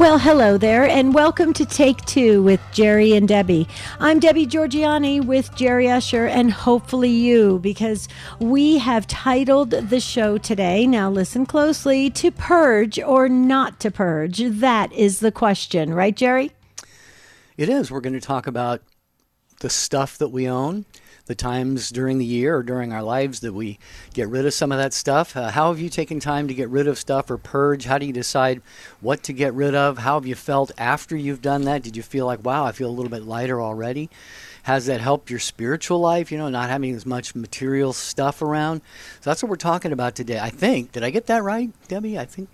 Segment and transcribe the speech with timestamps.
[0.00, 3.68] Well, hello there, and welcome to Take Two with Jerry and Debbie.
[3.98, 8.08] I'm Debbie Georgianni with Jerry Usher, and hopefully you, because
[8.38, 10.86] we have titled the show today.
[10.86, 14.38] Now, listen closely to purge or not to purge.
[14.42, 16.52] That is the question, right, Jerry?
[17.58, 17.90] It is.
[17.90, 18.80] We're going to talk about
[19.60, 20.86] the stuff that we own
[21.30, 23.78] the times during the year or during our lives that we
[24.14, 25.36] get rid of some of that stuff.
[25.36, 27.84] Uh, how have you taken time to get rid of stuff or purge?
[27.84, 28.60] How do you decide
[29.00, 29.98] what to get rid of?
[29.98, 31.84] How have you felt after you've done that?
[31.84, 34.10] Did you feel like, wow, I feel a little bit lighter already?
[34.64, 36.32] Has that helped your spiritual life?
[36.32, 38.82] You know, not having as much material stuff around.
[39.20, 40.40] So that's what we're talking about today.
[40.40, 40.90] I think.
[40.90, 42.18] Did I get that right, Debbie?
[42.18, 42.48] I think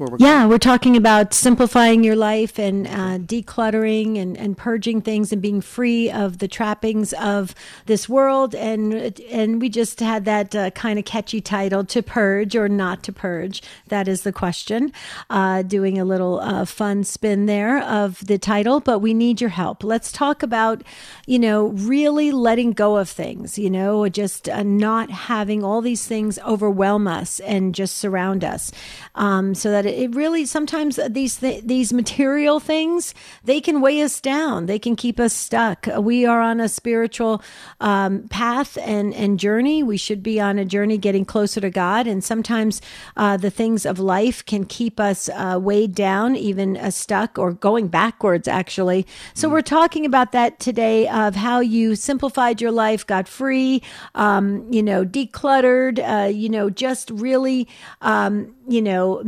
[0.00, 0.48] we're yeah, going.
[0.48, 5.60] we're talking about simplifying your life and uh, decluttering and, and purging things and being
[5.60, 7.54] free of the trappings of
[7.86, 8.54] this world.
[8.54, 13.02] And and we just had that uh, kind of catchy title to purge or not
[13.04, 13.62] to purge.
[13.88, 14.92] That is the question.
[15.30, 19.50] Uh, doing a little uh, fun spin there of the title, but we need your
[19.50, 19.84] help.
[19.84, 20.82] Let's talk about,
[21.26, 23.58] you know, really letting go of things.
[23.58, 28.72] You know, just uh, not having all these things overwhelm us and just surround us,
[29.14, 34.02] um, so that that it really sometimes these th- these material things they can weigh
[34.02, 34.66] us down.
[34.66, 35.86] They can keep us stuck.
[35.98, 37.42] We are on a spiritual
[37.80, 39.82] um, path and and journey.
[39.82, 42.06] We should be on a journey getting closer to God.
[42.06, 42.80] And sometimes
[43.16, 47.52] uh, the things of life can keep us uh, weighed down, even uh, stuck or
[47.52, 48.48] going backwards.
[48.48, 49.52] Actually, so mm.
[49.52, 53.82] we're talking about that today of how you simplified your life, got free,
[54.14, 57.68] um, you know, decluttered, uh, you know, just really.
[58.00, 59.20] Um, you know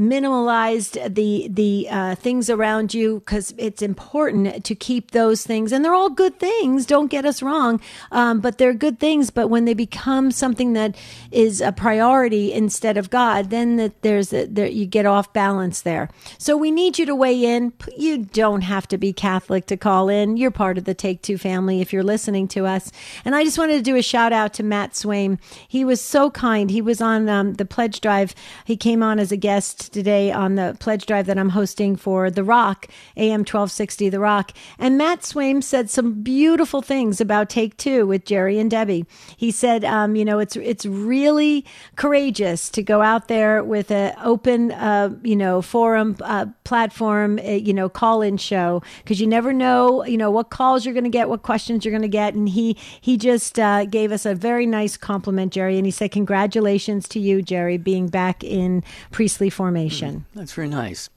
[0.47, 5.73] minimalized the the uh, things around you because it's important to keep those things.
[5.73, 7.81] And they're all good things don't get us wrong
[8.13, 9.31] um, but they're good things.
[9.31, 10.97] But when they become something that
[11.31, 15.83] is a priority instead of god then that there's a, there, you get off balance
[15.83, 16.09] there.
[16.39, 17.73] So we need you to weigh in.
[17.97, 20.37] You don't have to be catholic to call in.
[20.37, 22.91] You're part of the take two family if you're listening to us.
[23.25, 25.39] And i just wanted to do a shout out to matt swaim.
[25.69, 26.71] He was so kind.
[26.71, 28.35] He was on um, the pledge drive.
[28.65, 32.31] He came on as a guest today on the pledge drive that I'm hosting for
[32.31, 32.87] The Rock,
[33.17, 34.53] AM 1260 The Rock.
[34.79, 39.07] And Matt Swaim said some beautiful things about Take Two with Jerry and Debbie.
[39.37, 41.65] He said, um, you know, it's it's really
[41.97, 47.51] courageous to go out there with an open, uh, you know, forum uh, platform, uh,
[47.53, 51.05] you know, call in show because you never know, you know, what calls you're going
[51.05, 52.35] to get, what questions you're going to get.
[52.35, 56.13] And he he just uh, gave us a very nice compliment, Jerry, and he said,
[56.13, 60.26] congratulations to you, Jerry, being back in priestly formation.
[60.35, 61.09] That's very nice.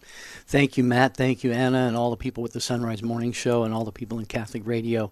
[0.48, 1.18] Thank you, Matt.
[1.18, 3.92] Thank you, Anna, and all the people with the Sunrise Morning Show and all the
[3.92, 5.12] people in Catholic Radio.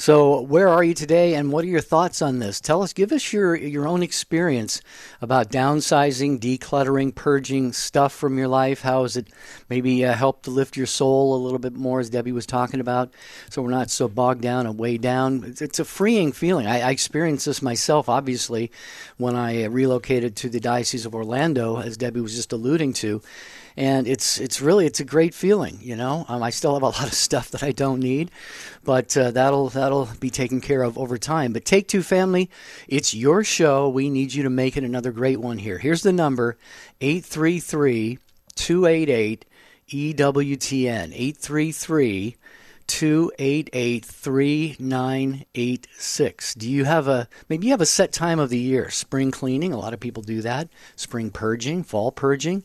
[0.00, 2.58] So, where are you today, and what are your thoughts on this?
[2.58, 4.80] Tell us, give us your your own experience
[5.20, 8.80] about downsizing, decluttering, purging stuff from your life.
[8.80, 9.28] How has it
[9.68, 12.80] maybe uh, helped to lift your soul a little bit more, as Debbie was talking
[12.80, 13.12] about,
[13.50, 15.44] so we're not so bogged down and weighed down.
[15.44, 16.66] It's, it's a freeing feeling.
[16.66, 18.72] I, I, experienced this myself, obviously,
[19.18, 23.20] when I relocated to the Diocese of Orlando, as Debbie was just alluding to
[23.76, 25.78] and it's it's really it's a great feeling.
[25.80, 28.30] You know, um, I still have a lot of stuff that I don't need,
[28.84, 31.52] but uh, that'll that'll be taken care of over time.
[31.52, 32.50] But Take Two Family,
[32.88, 33.88] it's your show.
[33.88, 35.78] We need you to make it another great one here.
[35.78, 36.56] Here's the number:
[37.00, 38.18] 833
[38.54, 39.44] 288
[39.88, 42.36] EWTN 833
[42.90, 46.54] 288 3986.
[46.54, 48.90] Do you have a, maybe you have a set time of the year?
[48.90, 50.68] Spring cleaning, a lot of people do that.
[50.96, 52.64] Spring purging, fall purging.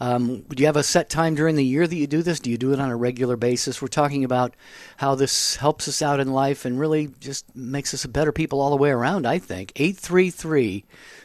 [0.00, 2.40] Um, do you have a set time during the year that you do this?
[2.40, 3.82] Do you do it on a regular basis?
[3.82, 4.54] We're talking about
[4.96, 8.70] how this helps us out in life and really just makes us better people all
[8.70, 9.72] the way around, I think.
[9.76, 10.84] 833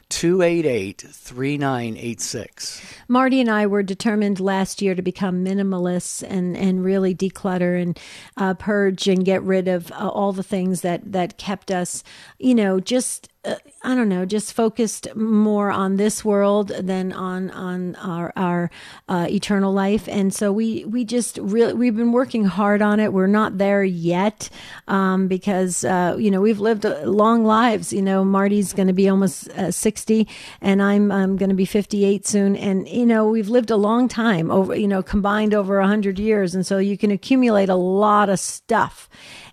[0.09, 2.81] 288 3986.
[3.08, 8.00] Marty and I were determined last year to become minimalists and, and really declutter and
[8.38, 12.04] uh, purge and get rid of uh, all the things that, that kept us,
[12.39, 17.51] you know, just uh, I don't know, just focused more on this world than on
[17.51, 18.71] on our our
[19.07, 20.07] uh, eternal life.
[20.07, 23.13] And so we we just really we've been working hard on it.
[23.13, 24.50] We're not there yet
[24.88, 27.94] um, because uh, you know we've lived long lives.
[27.94, 30.27] You know, Marty's going to be almost uh, sixty,
[30.62, 32.56] and I'm I'm going to be fifty eight soon.
[32.56, 36.18] And you know, we've lived a long time over you know combined over a hundred
[36.18, 39.09] years, and so you can accumulate a lot of stuff.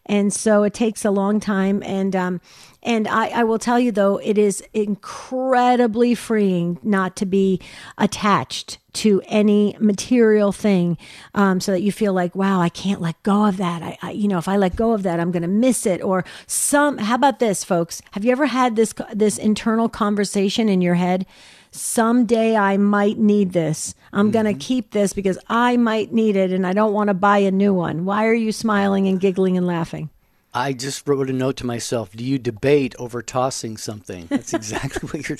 [0.07, 2.41] And so it takes a long time and um,
[2.83, 7.61] and I, I will tell you though, it is incredibly freeing not to be
[7.99, 10.99] attached to any material thing
[11.35, 14.11] um, so that you feel like wow i can't let go of that I, I,
[14.11, 16.99] you know if i let go of that i'm going to miss it or some
[16.99, 21.25] how about this folks have you ever had this this internal conversation in your head
[21.73, 23.95] someday I might need this.
[24.13, 27.15] I'm going to keep this because I might need it and I don't want to
[27.15, 28.05] buy a new one.
[28.05, 30.11] Why are you smiling and giggling and laughing?
[30.55, 32.13] I just wrote a note to myself.
[32.13, 34.27] Do you debate over tossing something?
[34.27, 35.39] That's exactly what you're.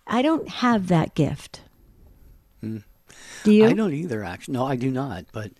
[0.06, 1.62] I don't have that gift.
[2.62, 2.84] Mm.
[3.42, 3.66] Do you?
[3.66, 4.54] I don't either, actually.
[4.54, 5.26] No, I do not.
[5.32, 5.50] But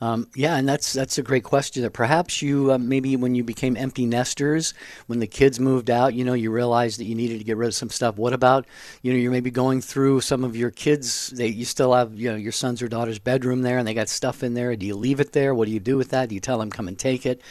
[0.00, 1.82] um, yeah, and that's that's a great question.
[1.82, 4.72] That perhaps you uh, maybe when you became empty nesters,
[5.06, 7.66] when the kids moved out, you know, you realized that you needed to get rid
[7.66, 8.16] of some stuff.
[8.16, 8.66] What about
[9.02, 11.30] you know you're maybe going through some of your kids?
[11.30, 14.08] They you still have you know your son's or daughter's bedroom there, and they got
[14.08, 14.76] stuff in there.
[14.76, 15.54] Do you leave it there?
[15.54, 16.28] What do you do with that?
[16.28, 17.42] Do you tell them come and take it?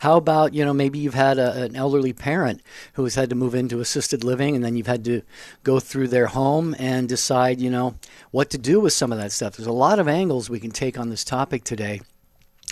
[0.00, 2.62] How about, you know, maybe you've had a, an elderly parent
[2.94, 5.20] who has had to move into assisted living and then you've had to
[5.62, 7.96] go through their home and decide, you know,
[8.30, 9.56] what to do with some of that stuff.
[9.56, 12.00] There's a lot of angles we can take on this topic today.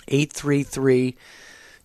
[0.07, 1.15] 833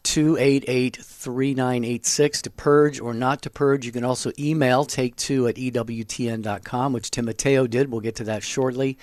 [0.05, 3.85] 288 3986 to purge or not to purge.
[3.85, 7.91] You can also email take two at EWTN.com, which Tim Mateo did.
[7.91, 8.97] We'll get to that shortly.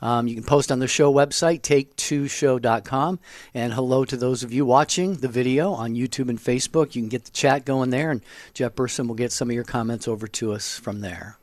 [0.00, 3.18] Um, you can post on the show website, take2show.com.
[3.52, 6.94] And hello to those of you watching the video on YouTube and Facebook.
[6.94, 8.22] You can get the chat going there, and
[8.54, 11.38] Jeff Burson will get some of your comments over to us from there.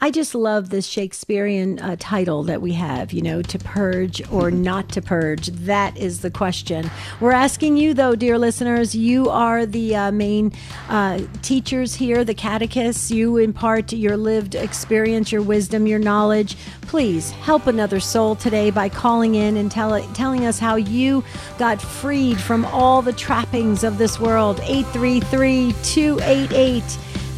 [0.00, 4.48] I just love this Shakespearean uh, title that we have, you know, to purge or
[4.48, 5.48] not to purge.
[5.48, 6.88] That is the question.
[7.18, 10.52] We're asking you, though, dear listeners, you are the uh, main
[10.88, 13.10] uh, teachers here, the catechists.
[13.10, 16.56] You impart your lived experience, your wisdom, your knowledge.
[16.82, 21.24] Please help another soul today by calling in and tell, telling us how you
[21.58, 24.60] got freed from all the trappings of this world.
[24.60, 26.82] 833 288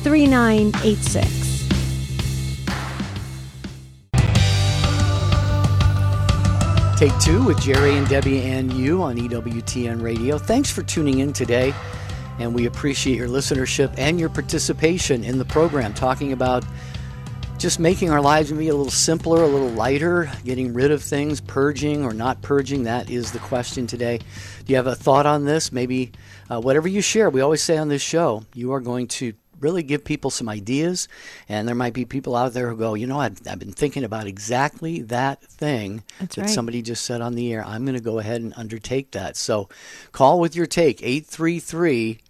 [0.03, 1.40] 3986.
[7.01, 10.37] Take Two with Jerry and Debbie and you on EWTN Radio.
[10.37, 11.73] Thanks for tuning in today,
[12.39, 16.63] and we appreciate your listenership and your participation in the program, talking about
[17.57, 21.41] just making our lives maybe a little simpler, a little lighter, getting rid of things,
[21.41, 22.83] purging or not purging.
[22.83, 24.19] That is the question today.
[24.19, 24.25] Do
[24.67, 25.73] you have a thought on this?
[25.73, 26.13] Maybe
[26.51, 29.83] uh, whatever you share, we always say on this show, you are going to really
[29.83, 31.09] give people some ideas.
[31.49, 34.05] And there might be people out there who go, you know, I've, I've been thinking
[34.05, 36.51] about exactly that thing That's that right.
[36.51, 37.65] somebody just said on the air.
[37.65, 39.37] I'm going to go ahead and undertake that.
[39.37, 39.69] So
[40.13, 42.21] call with your take, 833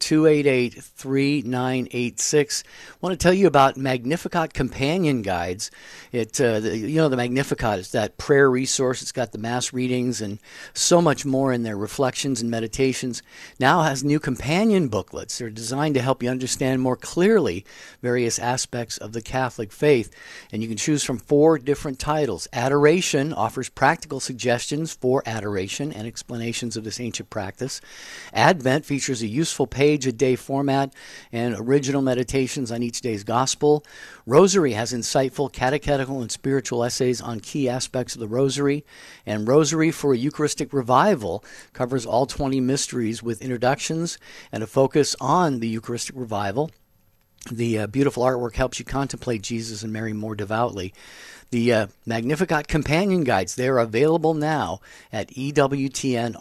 [0.00, 2.64] 288 3986.
[2.66, 5.70] I want to tell you about Magnificat Companion Guides.
[6.10, 9.02] It, uh, the, you know, the Magnificat is that prayer resource.
[9.02, 10.38] It's got the mass readings and
[10.72, 13.22] so much more in there, reflections and meditations.
[13.58, 15.38] Now has new companion booklets.
[15.38, 17.64] They're designed to help you understand more clearly
[18.00, 20.10] various aspects of the Catholic faith.
[20.50, 22.48] And you can choose from four different titles.
[22.52, 27.82] Adoration offers practical suggestions for adoration and explanations of this ancient practice.
[28.32, 30.94] Advent features a useful page page a day format
[31.32, 33.84] and original meditations on each day's gospel.
[34.24, 38.84] Rosary has insightful catechetical and spiritual essays on key aspects of the Rosary.
[39.26, 41.42] And Rosary for a Eucharistic Revival
[41.72, 44.16] covers all 20 mysteries with introductions
[44.52, 46.70] and a focus on the Eucharistic Revival.
[47.50, 50.94] The uh, beautiful artwork helps you contemplate Jesus and Mary more devoutly.
[51.50, 54.80] The uh, Magnificat Companion Guides, they're available now
[55.12, 56.38] at EWTNRC.com,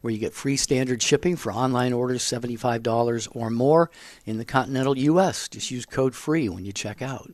[0.00, 3.92] where you get free standard shipping for online orders $75 or more
[4.26, 5.48] in the continental U.S.
[5.48, 7.30] Just use code FREE when you check out.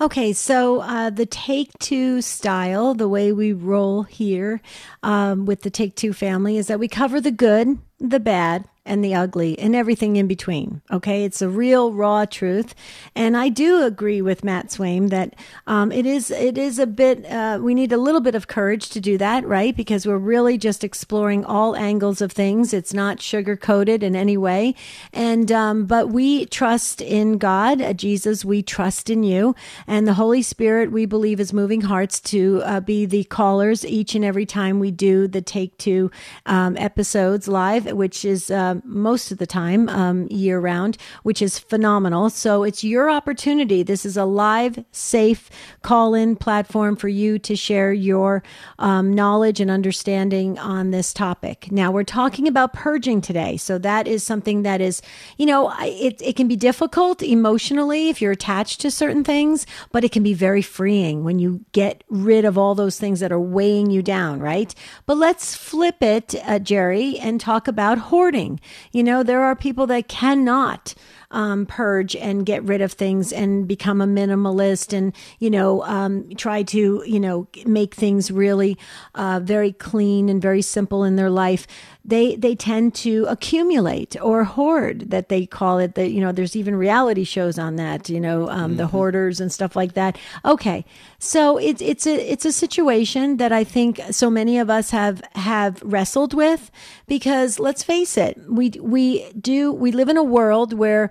[0.00, 4.62] Okay, so uh, the take two style, the way we roll here
[5.02, 9.04] um, with the take two family, is that we cover the good, the bad, and
[9.04, 10.80] the ugly and everything in between.
[10.90, 11.24] Okay.
[11.24, 12.74] It's a real raw truth.
[13.14, 15.34] And I do agree with Matt Swaim that
[15.66, 18.88] um, it is, it is a bit, uh, we need a little bit of courage
[18.90, 19.76] to do that, right?
[19.76, 22.72] Because we're really just exploring all angles of things.
[22.72, 24.74] It's not sugar coated in any way.
[25.12, 29.54] And, um, but we trust in God, uh, Jesus, we trust in you.
[29.86, 34.14] And the Holy Spirit, we believe, is moving hearts to uh, be the callers each
[34.14, 36.10] and every time we do the Take Two
[36.46, 38.50] um, episodes live, which is
[38.84, 42.30] most of the time um, year round, which is phenomenal.
[42.30, 43.82] So it's your opportunity.
[43.82, 45.50] This is a live, safe
[45.82, 48.42] call in platform for you to share your
[48.78, 51.70] um, knowledge and understanding on this topic.
[51.70, 53.56] Now, we're talking about purging today.
[53.56, 55.02] So that is something that is,
[55.36, 60.04] you know, it, it can be difficult emotionally if you're attached to certain things, but
[60.04, 63.40] it can be very freeing when you get rid of all those things that are
[63.40, 64.74] weighing you down, right?
[65.06, 68.60] But let's flip it, uh, Jerry, and talk about hoarding.
[68.92, 70.94] You know, there are people that cannot
[71.30, 76.28] um, purge and get rid of things and become a minimalist and you know um,
[76.36, 78.78] try to you know make things really
[79.14, 81.66] uh, very clean and very simple in their life.
[82.04, 85.94] They they tend to accumulate or hoard that they call it.
[85.94, 88.76] That you know there's even reality shows on that you know um, mm-hmm.
[88.76, 90.16] the hoarders and stuff like that.
[90.44, 90.86] Okay.
[91.18, 95.20] So it's it's a it's a situation that I think so many of us have
[95.34, 96.70] have wrestled with
[97.06, 101.10] because let's face it we we do we live in a world where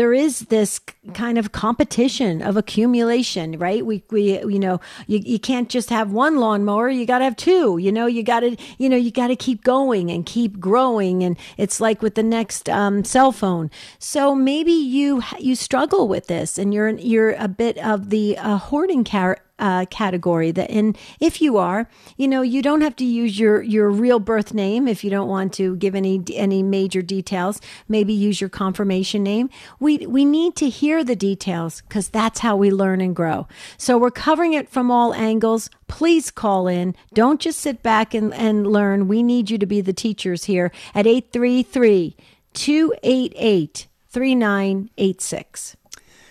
[0.00, 0.80] there is this
[1.12, 3.84] kind of competition of accumulation, right?
[3.84, 6.88] We, we, you know, you, you can't just have one lawnmower.
[6.88, 9.36] You got to have two, you know, you got to, you know, you got to
[9.36, 11.22] keep going and keep growing.
[11.22, 13.70] And it's like with the next, um, cell phone.
[13.98, 18.56] So maybe you, you struggle with this and you're, you're a bit of the uh,
[18.56, 19.04] hoarding
[19.60, 23.62] uh, category that and if you are you know you don't have to use your
[23.62, 28.12] your real birth name if you don't want to give any any major details maybe
[28.12, 32.70] use your confirmation name we we need to hear the details because that's how we
[32.70, 37.58] learn and grow so we're covering it from all angles please call in don't just
[37.58, 42.16] sit back and, and learn we need you to be the teachers here at 833
[42.52, 45.76] 288 3986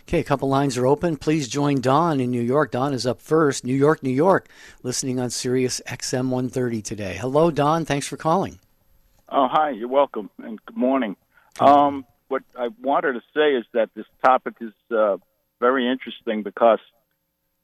[0.10, 1.18] Okay, a couple lines are open.
[1.18, 2.72] Please join Don in New York.
[2.72, 3.64] Don is up first.
[3.64, 4.50] New York, New York,
[4.82, 7.16] listening on Sirius XM 130 today.
[7.16, 7.86] Hello, Don.
[7.86, 8.58] Thanks for calling.
[9.30, 9.70] Oh, hi.
[9.70, 11.16] You're welcome, and good morning.
[11.60, 15.18] Um, what I wanted to say is that this topic is uh,
[15.60, 16.80] very interesting because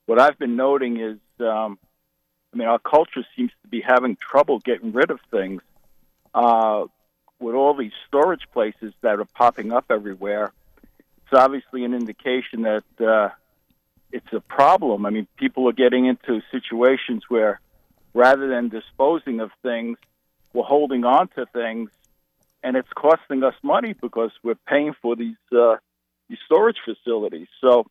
[0.06, 1.80] what I've been noting is, um,
[2.54, 5.62] I mean, our culture seems to be having trouble getting rid of things.
[6.34, 6.86] Uh,
[7.40, 10.52] with all these storage places that are popping up everywhere,
[10.88, 13.30] it's obviously an indication that uh,
[14.12, 15.06] it's a problem.
[15.06, 17.60] I mean, people are getting into situations where
[18.14, 19.98] rather than disposing of things,
[20.54, 21.90] we're holding on to things,
[22.66, 25.76] and it's costing us money because we're paying for these uh,
[26.28, 27.48] these storage facilities.
[27.62, 27.86] So,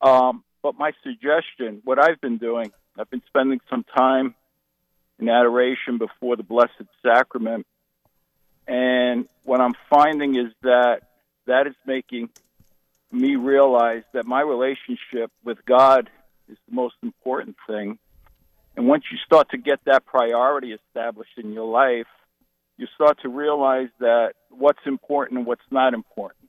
[0.00, 4.34] um, but my suggestion, what I've been doing, I've been spending some time
[5.18, 7.66] in adoration before the Blessed Sacrament,
[8.66, 11.02] and what I'm finding is that
[11.46, 12.30] that is making
[13.12, 16.08] me realize that my relationship with God
[16.48, 17.98] is the most important thing.
[18.74, 22.06] And once you start to get that priority established in your life,
[22.78, 26.48] you start to realize that what's important and what's not important,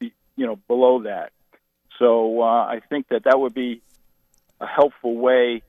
[0.00, 0.10] you
[0.46, 1.32] know, below that.
[1.98, 3.82] So uh, I think that that would be
[4.60, 5.62] a helpful way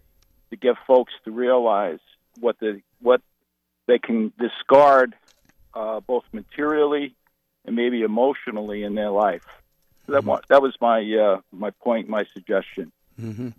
[0.49, 1.99] to get folks to realize
[2.39, 3.21] what the what
[3.85, 5.13] they can discard,
[5.73, 7.15] uh, both materially
[7.65, 9.45] and maybe emotionally in their life
[10.07, 10.41] that mm-hmm.
[10.49, 12.91] that was my uh, my point, my suggestion.
[13.21, 13.49] Mm-hmm.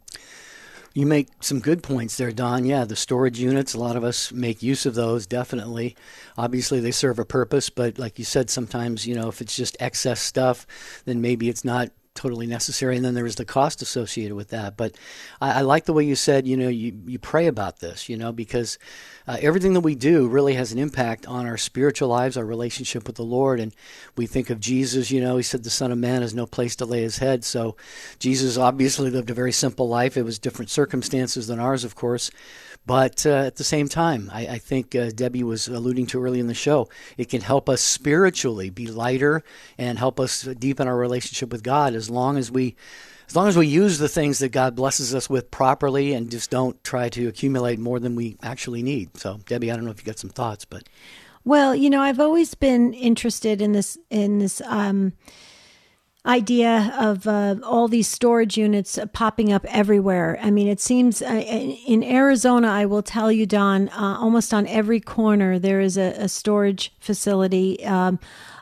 [0.98, 2.64] You make some good points there, Don.
[2.64, 5.94] Yeah, the storage units, a lot of us make use of those, definitely.
[6.36, 9.76] Obviously, they serve a purpose, but like you said, sometimes, you know, if it's just
[9.78, 10.66] excess stuff,
[11.04, 12.96] then maybe it's not totally necessary.
[12.96, 14.76] And then there is the cost associated with that.
[14.76, 14.96] But
[15.40, 18.16] I, I, like the way you said, you know, you, you pray about this, you
[18.16, 18.76] know, because
[19.28, 23.06] uh, everything that we do really has an impact on our spiritual lives, our relationship
[23.06, 23.60] with the Lord.
[23.60, 23.72] And
[24.16, 26.75] we think of Jesus, you know, he said the Son of Man has no place
[26.76, 27.44] to lay his head.
[27.44, 27.76] So
[28.18, 30.16] Jesus obviously lived a very simple life.
[30.16, 32.32] It was different circumstances than ours, of course.
[32.88, 36.40] But uh, at the same time, I, I think uh, Debbie was alluding to early
[36.40, 39.45] in the show, it can help us spiritually be lighter
[39.76, 42.76] and help us deepen our relationship with God as long as we
[43.28, 46.49] as long as we use the things that God blesses us with properly and just
[46.49, 49.14] don't try to accumulate more than we actually need.
[49.18, 50.88] So, Debbie, I don't know if you got some thoughts, but
[51.45, 55.12] well, you know, I've always been interested in this in this um,
[56.28, 60.38] idea of uh, all these storage units popping up everywhere.
[60.42, 64.66] I mean, it seems uh, in Arizona, I will tell you, Don, uh, almost on
[64.66, 67.85] every corner there is a, a storage facility.
[67.85, 68.20] Um,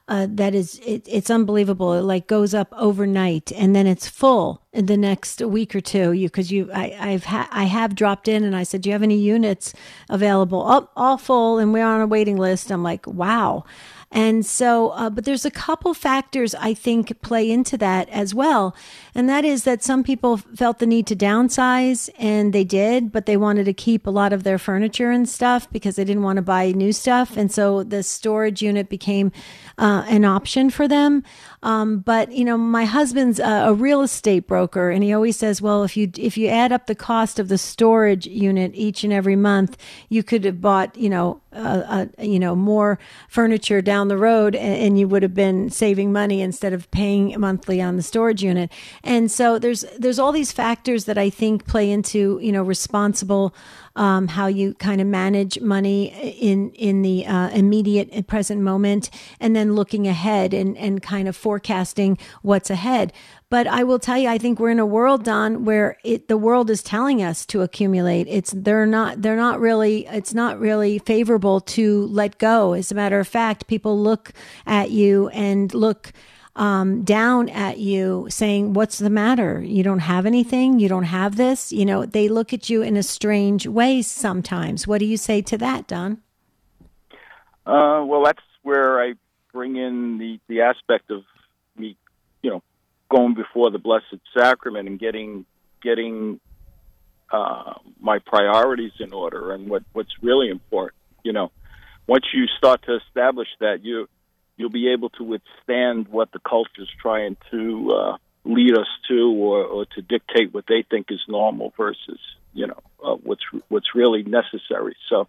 [0.09, 1.93] uh, that is it, it's unbelievable.
[1.95, 6.13] It like goes up overnight and then it's full in the next week or two.
[6.13, 8.93] You because you I, I've ha- I have dropped in and I said, do you
[8.93, 9.75] have any units
[10.09, 10.63] available?
[10.65, 12.71] Oh, all full, and we're on a waiting list.
[12.71, 13.65] I'm like, wow.
[14.17, 18.75] And so, uh, but there's a couple factors I think play into that as well.
[19.15, 23.27] And that is that some people felt the need to downsize and they did, but
[23.27, 26.37] they wanted to keep a lot of their furniture and stuff because they didn't want
[26.37, 27.37] to buy new stuff.
[27.37, 29.33] And so the storage unit became
[29.77, 31.23] uh, an option for them.
[31.63, 35.61] Um, but you know, my husband's a, a, real estate broker, and he always says,
[35.61, 39.13] "Well, if you if you add up the cost of the storage unit each and
[39.13, 39.77] every month,
[40.09, 44.55] you could have bought you know uh, uh, you know more furniture down the road,
[44.55, 48.43] and, and you would have been saving money instead of paying monthly on the storage
[48.43, 48.71] unit."
[49.03, 53.55] And so there's there's all these factors that I think play into you know responsible
[53.97, 56.07] um, how you kind of manage money
[56.39, 59.11] in in the uh, immediate present moment,
[59.41, 63.13] and then looking ahead and and kind of forecasting what's ahead.
[63.49, 66.37] But I will tell you, I think we're in a world, Don, where it, the
[66.37, 68.27] world is telling us to accumulate.
[68.29, 72.75] It's they're not they're not really it's not really favorable to let go.
[72.75, 74.33] As a matter of fact, people look
[74.67, 76.13] at you and look
[76.57, 79.61] um, down at you saying, What's the matter?
[79.63, 80.81] You don't have anything?
[80.81, 81.73] You don't have this?
[81.73, 84.87] You know, they look at you in a strange way sometimes.
[84.87, 86.23] What do you say to that, Don?
[87.65, 89.15] Uh, well, that's where I
[89.53, 91.23] bring in the, the aspect of
[91.77, 91.97] me,
[92.43, 92.63] you know,
[93.11, 95.45] going before the Blessed Sacrament and getting
[95.83, 96.41] getting
[97.31, 100.97] uh, my priorities in order and what, what's really important.
[101.23, 101.53] You know,
[102.07, 104.09] once you start to establish that, you
[104.57, 109.65] you'll be able to withstand what the culture's trying to uh, lead us to, or,
[109.65, 112.19] or to dictate what they think is normal versus
[112.55, 114.97] you know uh, what's what's really necessary.
[115.09, 115.29] So,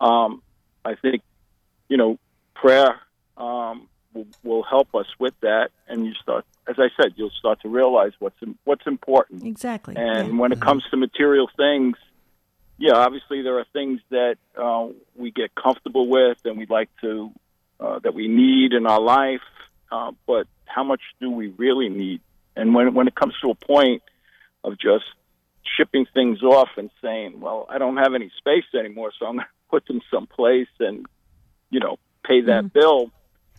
[0.00, 0.42] um,
[0.84, 1.22] I think
[1.88, 2.18] you know
[2.54, 3.00] prayer
[3.36, 7.62] um, will, will help us with that, and you start, as I said, you'll start
[7.62, 9.44] to realize what's what's important.
[9.44, 9.94] Exactly.
[9.96, 10.36] And yeah.
[10.36, 11.96] when it comes to material things,
[12.78, 17.30] yeah, obviously there are things that uh, we get comfortable with, and we'd like to
[17.80, 19.40] uh, that we need in our life,
[19.90, 22.20] uh, but how much do we really need?
[22.56, 24.02] And when when it comes to a point
[24.62, 25.04] of just
[25.76, 29.46] shipping things off and saying, "Well, I don't have any space anymore, so I'm going
[29.46, 31.06] to put them someplace and
[31.70, 32.78] you know pay that mm-hmm.
[32.78, 33.10] bill,"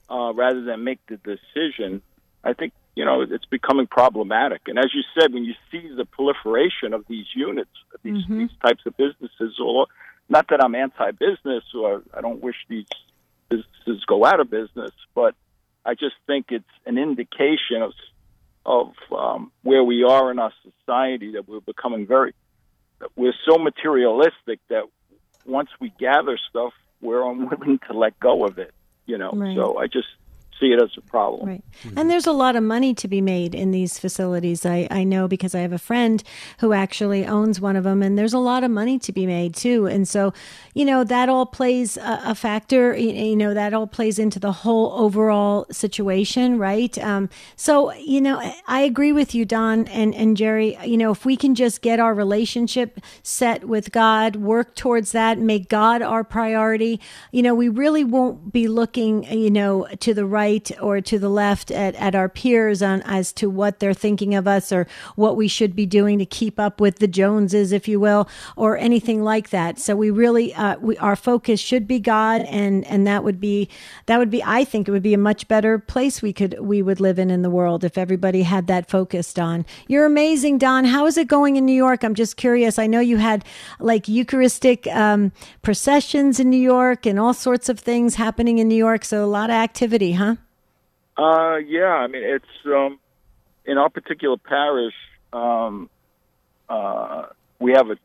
[0.10, 2.02] uh, rather than make the decision,
[2.44, 4.62] I think you know it's becoming problematic.
[4.68, 7.72] And as you said, when you see the proliferation of these units,
[8.04, 8.40] these mm-hmm.
[8.40, 9.88] these types of businesses, or
[10.30, 12.86] not that I'm anti-business or I don't wish these
[13.56, 15.36] businesses go out of business, but
[15.86, 17.94] I just think it's an indication of
[18.66, 22.34] of um, where we are in our society that we're becoming very
[23.16, 24.84] we're so materialistic that
[25.46, 28.74] once we gather stuff, we're unwilling to let go of it.
[29.06, 29.56] You know, right.
[29.56, 30.08] so I just
[30.60, 31.48] see it as a problem.
[31.48, 31.64] Right.
[31.96, 34.66] And there's a lot of money to be made in these facilities.
[34.66, 36.24] I, I know because I have a friend
[36.60, 39.54] who actually owns one of them, and there's a lot of money to be made
[39.54, 39.86] too.
[39.86, 40.34] And so,
[40.74, 44.40] you know, that all plays a, a factor, you, you, know, that all plays into
[44.40, 46.98] the whole overall situation, right?
[47.00, 50.78] Um, so, you know, I agree with you, Don and, and Jerry.
[50.86, 55.38] You know, if we can just get our relationship set with God, work towards that,
[55.38, 60.26] make God our priority, you know, we really won't be looking, you know, to the
[60.26, 63.94] right right or to the left at, at our peers on as to what they're
[63.94, 67.72] thinking of us or what we should be doing to keep up with the Joneses,
[67.72, 69.80] if you will, or anything like that.
[69.80, 73.70] So we really, uh, we, our focus should be God, and and that would be
[74.06, 74.44] that would be.
[74.44, 77.30] I think it would be a much better place we could we would live in
[77.32, 79.66] in the world if everybody had that focused on.
[79.88, 80.86] You're amazing, Don.
[80.86, 82.04] How is it going in New York?
[82.04, 82.78] I'm just curious.
[82.78, 83.44] I know you had
[83.80, 85.32] like Eucharistic um,
[85.62, 89.04] processions in New York and all sorts of things happening in New York.
[89.06, 90.35] So a lot of activity, huh?
[91.18, 93.00] Uh, yeah, I mean it's um,
[93.66, 94.94] in our particular parish.
[95.32, 95.90] Um,
[96.70, 97.28] uh,
[97.60, 97.98] we have a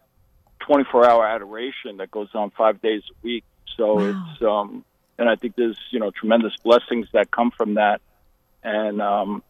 [0.69, 3.45] 24-hour adoration that goes on five days a week.
[3.77, 4.27] So wow.
[4.33, 4.85] it's um,
[5.19, 8.01] and I think there's you know tremendous blessings that come from that.
[8.63, 9.43] And um,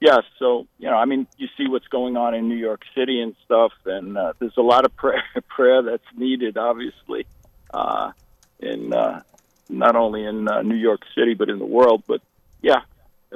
[0.00, 3.20] yeah, so you know, I mean, you see what's going on in New York City
[3.20, 7.26] and stuff, and uh, there's a lot of prayer prayer that's needed, obviously,
[7.72, 8.12] uh,
[8.58, 9.22] in uh,
[9.68, 12.02] not only in uh, New York City but in the world.
[12.06, 12.22] But
[12.62, 12.82] yeah,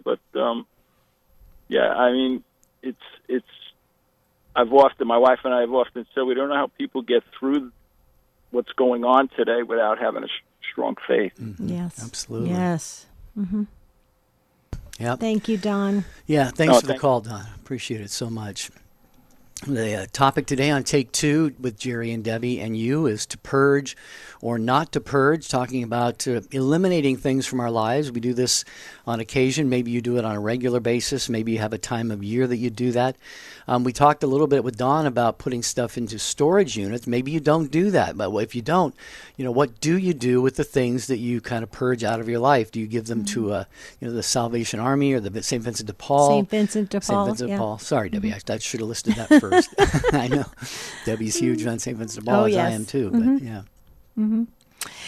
[0.02, 0.66] but um,
[1.68, 2.42] yeah, I mean,
[2.83, 3.46] it's it's.
[4.57, 7.24] I've often, my wife and I have often said, we don't know how people get
[7.37, 7.72] through
[8.52, 11.33] what's going on today without having a sh- strong faith.
[11.40, 11.68] Mm-hmm.
[11.68, 12.50] Yes, absolutely.
[12.50, 13.07] Yes.
[13.37, 13.64] Mm-hmm.
[15.00, 15.18] Yep.
[15.18, 16.04] Thank you, Don.
[16.26, 17.44] Yeah, thanks Oh, for the call, Don.
[17.57, 18.70] Appreciate it so much.
[19.62, 23.38] The uh, topic today on Take Two with Jerry and Debbie and you is to
[23.38, 23.96] purge
[24.42, 28.12] or not to purge, talking about uh, eliminating things from our lives.
[28.12, 28.62] We do this
[29.06, 29.70] on occasion.
[29.70, 31.30] Maybe you do it on a regular basis.
[31.30, 33.16] Maybe you have a time of year that you do that.
[33.66, 37.06] Um, we talked a little bit with Don about putting stuff into storage units.
[37.06, 38.94] Maybe you don't do that, but if you don't,
[39.38, 42.20] you know, what do you do with the things that you kind of purge out
[42.20, 42.70] of your life?
[42.70, 43.64] Do you give them to, uh,
[43.98, 45.62] you know, the Salvation Army or the St.
[45.62, 46.40] Vincent de Paul?
[46.40, 46.50] St.
[46.50, 47.26] Vincent de Paul, St.
[47.28, 47.56] Vincent yeah.
[47.56, 47.78] de Paul.
[47.78, 48.34] Sorry, Debbie.
[48.34, 49.74] I, I should have listed that first.
[50.14, 50.44] I know
[51.04, 51.96] Debbie's huge on St.
[51.96, 53.11] Vincent de oh, Paul, Oh, as I am too.
[53.11, 53.46] But mm-hmm.
[53.46, 53.62] yeah.
[54.18, 54.44] Mm-hmm.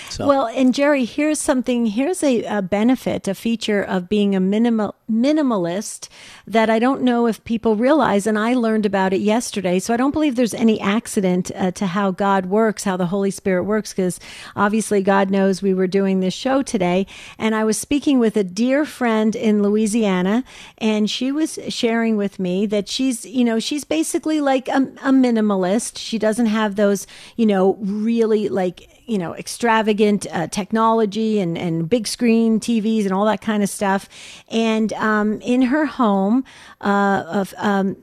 [0.08, 1.86] So Well, and Jerry, here's something.
[1.86, 6.08] Here's a, a benefit, a feature of being a minimal minimalist
[6.46, 9.78] that I don't know if people realize, and I learned about it yesterday.
[9.78, 13.30] So I don't believe there's any accident uh, to how God works, how the Holy
[13.30, 14.18] Spirit works, because
[14.54, 17.06] obviously God knows we were doing this show today.
[17.38, 20.44] And I was speaking with a dear friend in Louisiana,
[20.78, 25.12] and she was sharing with me that she's, you know, she's basically like a, a
[25.12, 25.98] minimalist.
[25.98, 31.88] She doesn't have those, you know, really like you know extravagant uh, technology and and
[31.88, 34.08] big screen TVs and all that kind of stuff.
[34.48, 36.44] And um, in her home,
[36.80, 37.96] uh, of um,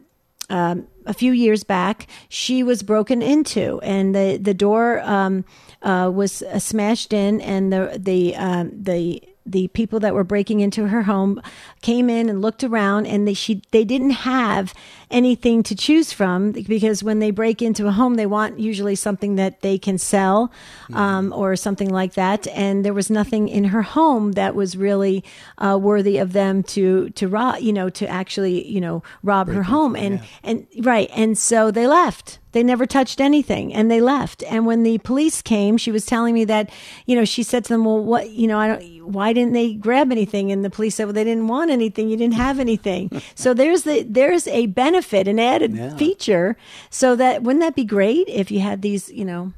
[0.49, 5.45] um, a few years back, she was broken into, and the the door um,
[5.81, 10.61] uh, was uh, smashed in, and the the um, the the people that were breaking
[10.61, 11.41] into her home
[11.81, 14.73] came in and looked around, and they she they didn't have
[15.13, 19.35] anything to choose from because when they break into a home, they want usually something
[19.35, 20.51] that they can sell
[20.93, 25.23] um, or something like that, and there was nothing in her home that was really
[25.59, 29.63] uh, worthy of them to to rob, you know, to actually you know rob her
[29.63, 32.39] home, and and right, and so they left.
[32.53, 34.43] They never touched anything and they left.
[34.43, 36.71] And when the police came, she was telling me that,
[37.07, 39.73] you know, she said to them, well, what, you know, I don't, why didn't they
[39.73, 40.51] grab anything?
[40.51, 42.09] And the police said, well, they didn't want anything.
[42.09, 43.21] You didn't have anything.
[43.35, 45.95] so there's the, there's a benefit, an added Yeah.
[45.97, 46.55] feature.
[46.89, 49.53] So that, wouldn't that be great if you had these, you know,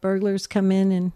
[0.00, 1.12] burglars come in and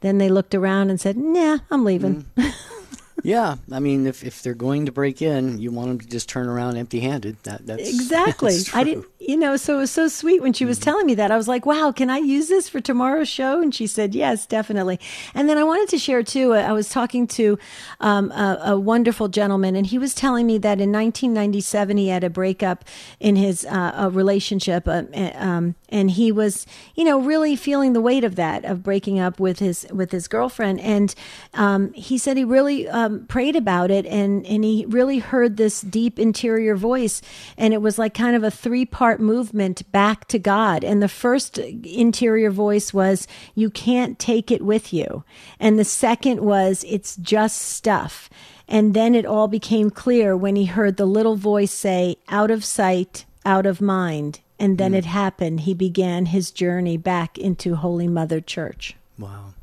[0.00, 2.24] then they looked around and said, nah, I'm leaving.
[2.36, 2.52] Mm.
[3.22, 6.28] yeah, I mean, if, if they're going to break in, you want them to just
[6.28, 7.36] turn around empty-handed.
[7.44, 8.56] That that's Exactly.
[8.56, 11.14] that's I didn't, you know, so it was so sweet when she was telling me
[11.14, 11.30] that.
[11.30, 13.60] I was like, wow, can I use this for tomorrow's show?
[13.60, 15.00] And she said, yes, definitely.
[15.34, 17.58] And then I wanted to share too, I was talking to
[18.00, 22.24] um, a, a wonderful gentleman, and he was telling me that in 1997 he had
[22.24, 22.84] a breakup
[23.20, 28.00] in his uh, a relationship, uh, um, and he was, you know, really feeling the
[28.00, 30.80] weight of that, of breaking up with his with his girlfriend.
[30.80, 31.14] And
[31.54, 35.80] um, he said he really um, prayed about it, and and he really heard this
[35.80, 37.22] deep interior voice,
[37.56, 40.84] and it was like kind of a three part movement back to God.
[40.84, 45.24] And the first interior voice was, "You can't take it with you,"
[45.58, 48.28] and the second was, "It's just stuff."
[48.66, 52.64] And then it all became clear when he heard the little voice say, "Out of
[52.64, 54.96] sight, out of mind." And then mm.
[54.98, 55.60] it happened.
[55.60, 58.96] He began his journey back into Holy Mother Church.
[59.18, 59.54] Wow,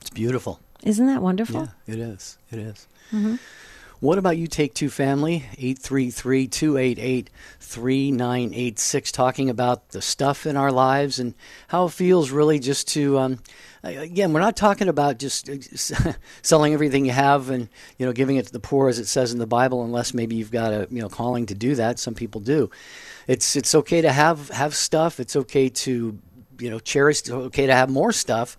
[0.00, 0.60] it's beautiful.
[0.82, 1.68] Isn't that wonderful?
[1.86, 2.38] Yeah, it is.
[2.50, 2.86] It is.
[3.12, 3.36] Mm-hmm.
[4.02, 5.44] What about you, Take Two Family?
[5.58, 11.34] 833 288 3986, talking about the stuff in our lives and
[11.68, 13.20] how it feels really just to.
[13.20, 13.38] Um,
[13.84, 15.48] again, we're not talking about just
[16.42, 19.32] selling everything you have and you know giving it to the poor as it says
[19.32, 22.00] in the Bible, unless maybe you've got a you know calling to do that.
[22.00, 22.70] Some people do.
[23.28, 25.20] It's it's okay to have have stuff.
[25.20, 26.18] It's okay to
[26.62, 27.20] you know cherish.
[27.20, 28.56] It's okay to have more stuff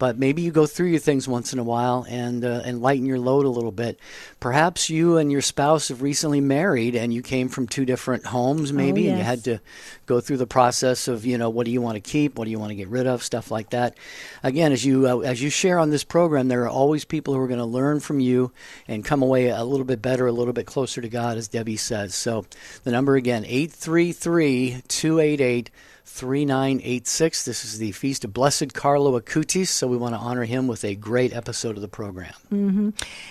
[0.00, 3.04] but maybe you go through your things once in a while and uh, and lighten
[3.04, 4.00] your load a little bit.
[4.40, 8.72] Perhaps you and your spouse have recently married and you came from two different homes,
[8.72, 9.60] maybe, and you had to
[10.06, 12.50] go through the process of you know what do you want to keep, what do
[12.50, 13.94] you want to get rid of, stuff like that.
[14.42, 17.40] Again, as you uh, as you share on this program, there are always people who
[17.40, 18.52] are going to learn from you
[18.88, 21.76] and come away a little bit better, a little bit closer to God, as Debbie
[21.76, 22.14] says.
[22.14, 22.46] So
[22.84, 25.70] the number again, 833 288
[26.10, 27.44] 3986.
[27.44, 30.84] This is the feast of Blessed Carlo Acutis, so we want to honor him with
[30.84, 32.34] a great episode of the program.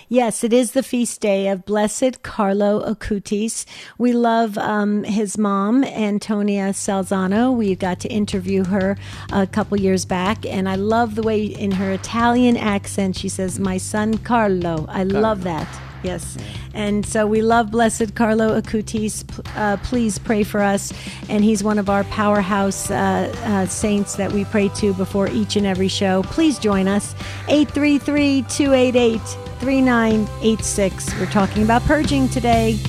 [0.08, 3.66] Yes, it is the feast day of Blessed Carlo Acutis.
[3.98, 7.56] We love um, his mom, Antonia Salzano.
[7.56, 8.98] We got to interview her
[9.32, 13.60] a couple years back, and I love the way in her Italian accent she says,
[13.60, 14.86] My son Carlo.
[14.88, 15.68] I love that.
[16.04, 16.38] Yes.
[16.74, 19.26] And so we love Blessed Carlo Acutis.
[19.56, 20.94] Uh, please pray for us.
[21.28, 25.56] And he's one of our powerhouse uh, uh, saints that we pray to before each
[25.56, 26.24] and every show.
[26.24, 27.16] Please join us.
[27.48, 29.20] 833 288
[29.60, 31.20] 3986.
[31.20, 32.80] We're talking about purging today.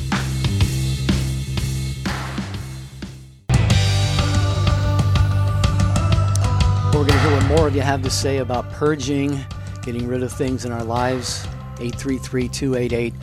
[6.92, 9.44] We're going to hear what more of you have to say about purging,
[9.82, 11.48] getting rid of things in our lives.
[11.80, 13.14] 833 288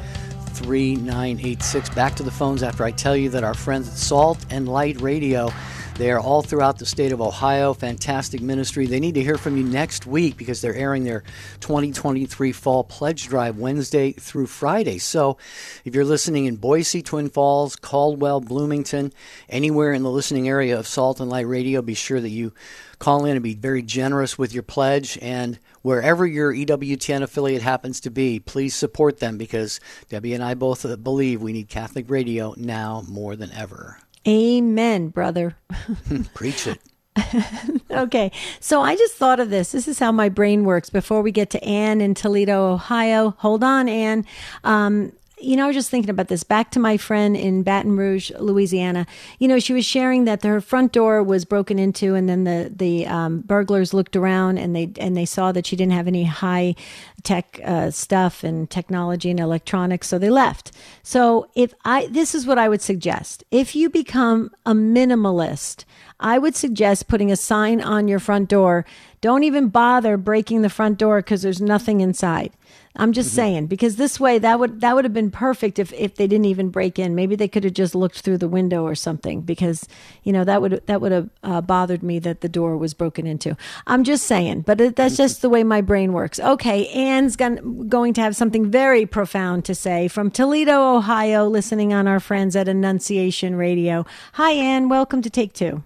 [0.54, 1.90] 3986.
[1.90, 5.00] Back to the phones after I tell you that our friends at Salt and Light
[5.02, 5.52] Radio
[5.98, 7.74] they are all throughout the state of Ohio.
[7.74, 8.86] Fantastic ministry.
[8.86, 11.24] They need to hear from you next week because they're airing their
[11.60, 15.00] 2023 Fall Pledge Drive Wednesday through Friday.
[15.00, 15.40] So
[15.86, 19.12] if you're listening in Boise, Twin Falls, Caldwell, Bloomington,
[19.50, 22.54] anywhere in the listening area of Salt and Light Radio, be sure that you
[23.00, 25.18] call in and be very generous with your pledge.
[25.20, 25.58] And
[25.88, 30.86] wherever your EWTN affiliate happens to be, please support them because Debbie and I both
[31.02, 33.98] believe we need Catholic radio now more than ever.
[34.28, 35.56] Amen, brother.
[36.34, 36.82] Preach it.
[37.90, 39.72] okay, so I just thought of this.
[39.72, 40.90] This is how my brain works.
[40.90, 44.26] Before we get to Anne in Toledo, Ohio, hold on, Anne.
[44.66, 46.44] Um, you know, I was just thinking about this.
[46.44, 49.06] Back to my friend in Baton Rouge, Louisiana.
[49.40, 52.72] You know, she was sharing that her front door was broken into, and then the
[52.76, 56.24] the um, burglars looked around and they and they saw that she didn't have any
[56.24, 56.76] high
[57.24, 60.72] tech uh, stuff and technology and electronics, so they left.
[61.04, 65.86] So if I, this is what I would suggest: if you become a minimalist,
[66.20, 68.86] I would suggest putting a sign on your front door.
[69.22, 72.52] Don't even bother breaking the front door because there's nothing inside.
[72.98, 73.36] I'm just mm-hmm.
[73.36, 76.46] saying because this way that would that would have been perfect if if they didn't
[76.46, 77.16] even break in.
[77.16, 79.88] Maybe they could have just looked through the window or something because
[80.24, 83.28] you know that would that would have uh, bothered me that the door was broken
[83.28, 83.56] into.
[83.86, 86.40] I'm just saying, but it, that's just the way my brain works.
[86.40, 91.94] Okay, Anne's going going to have something very profound to say from Toledo, Ohio, listening
[91.94, 94.06] on our friends at Annunciation Radio.
[94.34, 94.90] Hi, Anne.
[94.90, 95.84] Welcome to Take Two.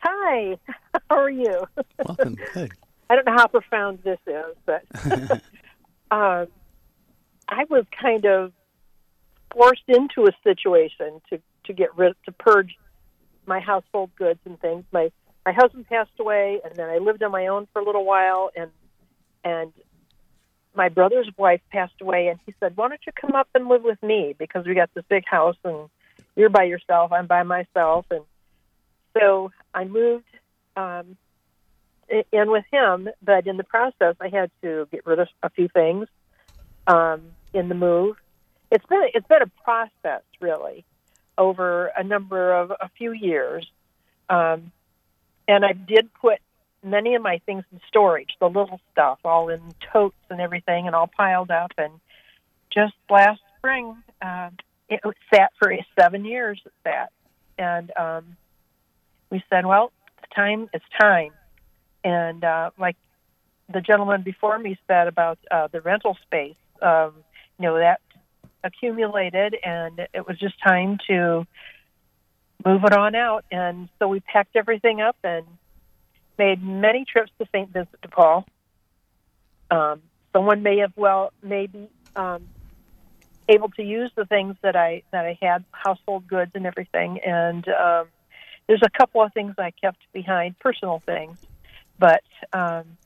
[0.00, 0.58] Hi.
[1.10, 1.66] How are you?
[2.04, 2.36] Welcome.
[2.54, 2.72] Good.
[3.10, 4.82] I don't know how profound this is, but
[6.12, 6.44] uh,
[7.48, 8.52] I was kind of
[9.52, 12.76] forced into a situation to to get rid to purge
[13.46, 14.84] my household goods and things.
[14.92, 15.10] My
[15.46, 18.50] my husband passed away, and then I lived on my own for a little while,
[18.54, 18.70] and
[19.42, 19.72] and
[20.74, 23.82] my brother's wife passed away, and he said, "Why don't you come up and live
[23.82, 24.34] with me?
[24.38, 25.88] Because we got this big house, and
[26.36, 28.24] you're by yourself, I'm by myself." And
[29.18, 30.26] so I moved
[30.76, 31.16] um,
[32.32, 35.68] in with him, but in the process, I had to get rid of a few
[35.68, 36.08] things
[36.86, 37.22] um,
[37.52, 38.16] in the move.
[38.70, 40.84] It's been it's been a process, really,
[41.36, 43.66] over a number of a few years,
[44.28, 44.72] um,
[45.48, 46.38] and I did put
[46.82, 49.60] many of my things in storage, the little stuff, all in
[49.92, 51.72] totes and everything, and all piled up.
[51.78, 51.92] And
[52.70, 54.50] just last spring, uh,
[54.88, 55.00] it
[55.32, 56.60] sat for seven years.
[56.64, 57.12] It sat,
[57.58, 58.36] and um,
[59.30, 59.92] we said, "Well,
[60.34, 60.68] time.
[60.72, 61.32] It's time."
[62.04, 62.96] And uh, like
[63.72, 67.12] the gentleman before me said about uh, the rental space, um,
[67.58, 68.00] you know, that
[68.64, 71.46] accumulated, and it was just time to
[72.64, 73.44] move it on out.
[73.50, 75.46] And so we packed everything up and
[76.38, 77.70] made many trips to St.
[77.72, 78.46] Vincent de Paul.
[79.70, 82.48] Um, someone may have well maybe um,
[83.48, 87.20] able to use the things that I that I had, household goods and everything.
[87.24, 88.06] And um,
[88.66, 91.38] there's a couple of things I kept behind, personal things
[91.98, 92.96] but um,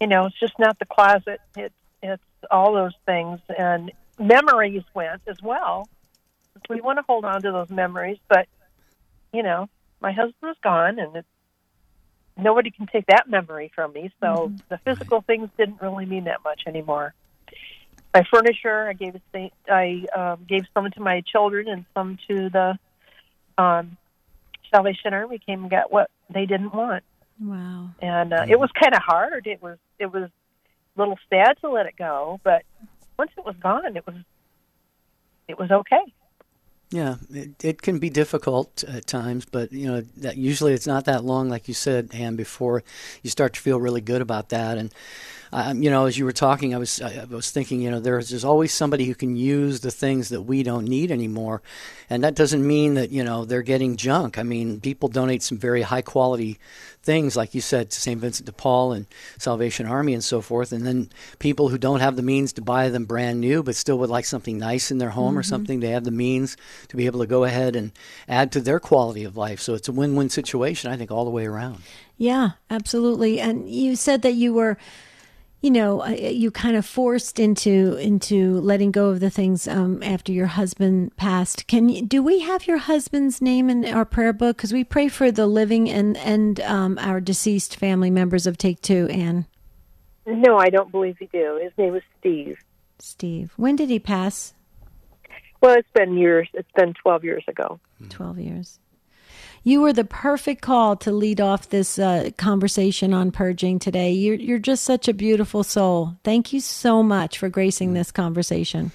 [0.00, 1.40] you know, it's just not the closet.
[1.56, 5.88] It's it's all those things, and memories went as well.
[6.68, 8.48] We want to hold on to those memories, but
[9.32, 9.68] you know,
[10.00, 11.28] my husband's gone, and it's,
[12.36, 14.10] nobody can take that memory from me.
[14.20, 14.56] So mm-hmm.
[14.68, 17.14] the physical things didn't really mean that much anymore.
[18.12, 22.48] My furniture, I gave a, I um, gave some to my children and some to
[22.48, 22.78] the
[23.56, 23.96] um,
[24.72, 25.38] Salvation Army.
[25.38, 27.04] Came and got what they didn't want.
[27.40, 27.90] Wow.
[28.02, 29.46] And uh, it was kind of hard.
[29.46, 32.62] It was it was a little sad to let it go, but
[33.18, 34.16] once it was gone, it was
[35.48, 36.02] it was okay.
[36.90, 41.04] Yeah, it, it can be difficult at times, but you know that usually it's not
[41.04, 42.82] that long, like you said, and before
[43.22, 44.76] you start to feel really good about that.
[44.76, 44.92] And
[45.52, 48.30] um, you know, as you were talking, I was I was thinking, you know, there's
[48.30, 51.60] there's always somebody who can use the things that we don't need anymore,
[52.08, 54.38] and that doesn't mean that you know they're getting junk.
[54.38, 56.58] I mean, people donate some very high quality
[57.02, 58.20] things, like you said, to St.
[58.20, 59.06] Vincent de Paul and
[59.38, 62.88] Salvation Army and so forth, and then people who don't have the means to buy
[62.88, 65.38] them brand new, but still would like something nice in their home mm-hmm.
[65.38, 66.56] or something, they have the means
[66.88, 67.92] to be able to go ahead and
[68.28, 69.60] add to their quality of life.
[69.60, 71.82] So it's a win-win situation, I think, all the way around.
[72.18, 73.40] Yeah, absolutely.
[73.40, 74.76] And you said that you were
[75.60, 80.02] you know uh, you kind of forced into into letting go of the things um,
[80.02, 81.66] after your husband passed.
[81.66, 84.56] Can you do we have your husband's name in our prayer book?
[84.56, 88.80] Because we pray for the living and and um, our deceased family members of take
[88.80, 89.46] two anne
[90.26, 91.58] no i don't believe we do.
[91.62, 92.58] His name was steve.
[92.98, 93.52] Steve.
[93.56, 94.54] When did he pass?
[95.60, 97.80] Well it's been years it's been 12 years ago.
[98.08, 98.78] 12 years
[99.62, 104.12] You were the perfect call to lead off this uh, conversation on purging today.
[104.12, 106.16] You're, you're just such a beautiful soul.
[106.24, 108.92] Thank you so much for gracing this conversation.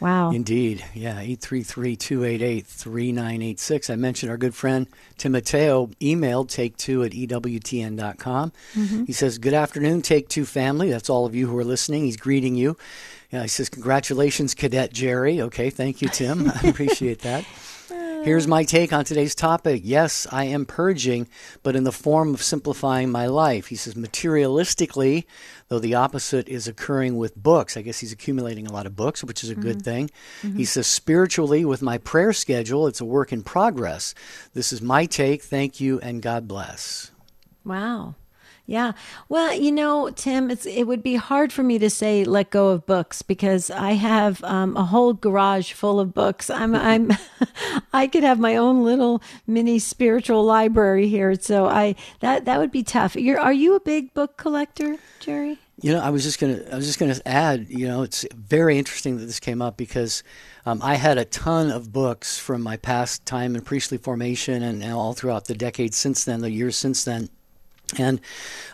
[0.00, 0.30] Wow.
[0.30, 0.84] Indeed.
[0.94, 1.18] Yeah.
[1.18, 3.90] 833 288 3986.
[3.90, 8.52] I mentioned our good friend Timoteo emailed take two at EWTN.com.
[8.74, 9.04] Mm-hmm.
[9.04, 10.90] He says, Good afternoon, Take Two family.
[10.90, 12.04] That's all of you who are listening.
[12.04, 12.76] He's greeting you.
[13.32, 15.40] Yeah, he says, Congratulations, Cadet Jerry.
[15.40, 15.70] Okay.
[15.70, 16.48] Thank you, Tim.
[16.48, 17.44] I appreciate that.
[17.88, 19.82] Here's my take on today's topic.
[19.84, 21.28] Yes, I am purging,
[21.62, 23.68] but in the form of simplifying my life.
[23.68, 25.24] He says, materialistically,
[25.68, 27.76] though the opposite is occurring with books.
[27.76, 29.62] I guess he's accumulating a lot of books, which is a mm-hmm.
[29.62, 30.10] good thing.
[30.42, 30.58] Mm-hmm.
[30.58, 34.14] He says, spiritually, with my prayer schedule, it's a work in progress.
[34.54, 35.42] This is my take.
[35.42, 37.10] Thank you, and God bless.
[37.64, 38.14] Wow.
[38.68, 38.92] Yeah.
[39.30, 42.68] Well, you know, Tim, it's it would be hard for me to say let go
[42.68, 46.50] of books because I have um, a whole garage full of books.
[46.50, 47.10] I'm I'm
[47.94, 51.34] I could have my own little mini spiritual library here.
[51.40, 53.16] So I that that would be tough.
[53.16, 55.56] You're are you a big book collector, Jerry?
[55.80, 57.68] You know, I was just gonna I was just gonna add.
[57.70, 60.22] You know, it's very interesting that this came up because.
[60.66, 64.82] Um, I had a ton of books from my past time in priestly formation and,
[64.82, 67.30] and all throughout the decades since then, the years since then.
[67.96, 68.20] And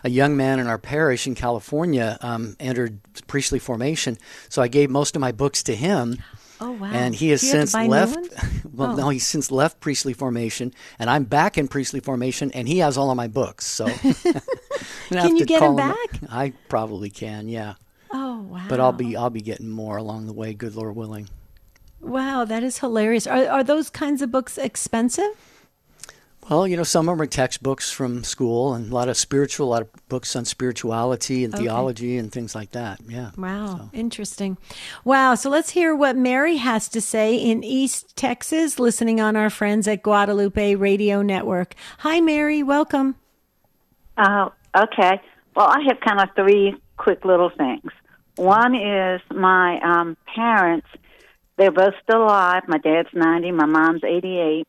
[0.03, 4.17] a young man in our parish in California um, entered priestly formation,
[4.49, 6.17] so I gave most of my books to him.
[6.59, 6.91] Oh wow!
[6.91, 8.17] And he has since left.
[8.73, 8.95] well, oh.
[8.95, 12.97] no, he's since left priestly formation, and I'm back in priestly formation, and he has
[12.97, 13.65] all of my books.
[13.65, 13.87] So,
[15.09, 16.17] can you get him back?
[16.17, 16.29] Him.
[16.29, 17.49] I probably can.
[17.49, 17.75] Yeah.
[18.11, 18.65] Oh wow!
[18.69, 21.29] But I'll be I'll be getting more along the way, good Lord willing.
[21.99, 23.27] Wow, that is hilarious.
[23.27, 25.54] Are are those kinds of books expensive?
[26.47, 29.67] Well, you know, some of them are textbooks from school, and a lot of spiritual,
[29.67, 31.63] a lot of books on spirituality and okay.
[31.63, 32.99] theology and things like that.
[33.07, 33.31] Yeah.
[33.35, 33.89] Wow, so.
[33.93, 34.57] interesting.
[35.03, 35.33] Wow.
[35.33, 39.87] So let's hear what Mary has to say in East Texas, listening on our friends
[39.87, 41.73] at Guadalupe Radio Network.
[41.99, 42.61] Hi, Mary.
[42.61, 43.15] Welcome.
[44.15, 45.19] Uh, okay.
[45.55, 47.91] Well, I have kind of three quick little things.
[48.35, 50.87] One is my um, parents.
[51.57, 52.63] They're both still alive.
[52.67, 53.51] My dad's ninety.
[53.51, 54.67] My mom's eighty-eight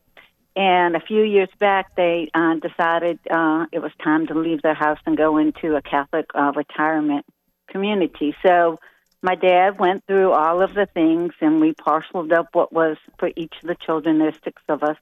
[0.56, 4.74] and a few years back, they uh, decided uh, it was time to leave their
[4.74, 7.26] house and go into a Catholic uh, retirement
[7.68, 8.34] community.
[8.42, 8.78] So
[9.20, 13.30] my dad went through all of the things, and we parceled up what was for
[13.36, 14.18] each of the children.
[14.18, 14.96] There's six of us.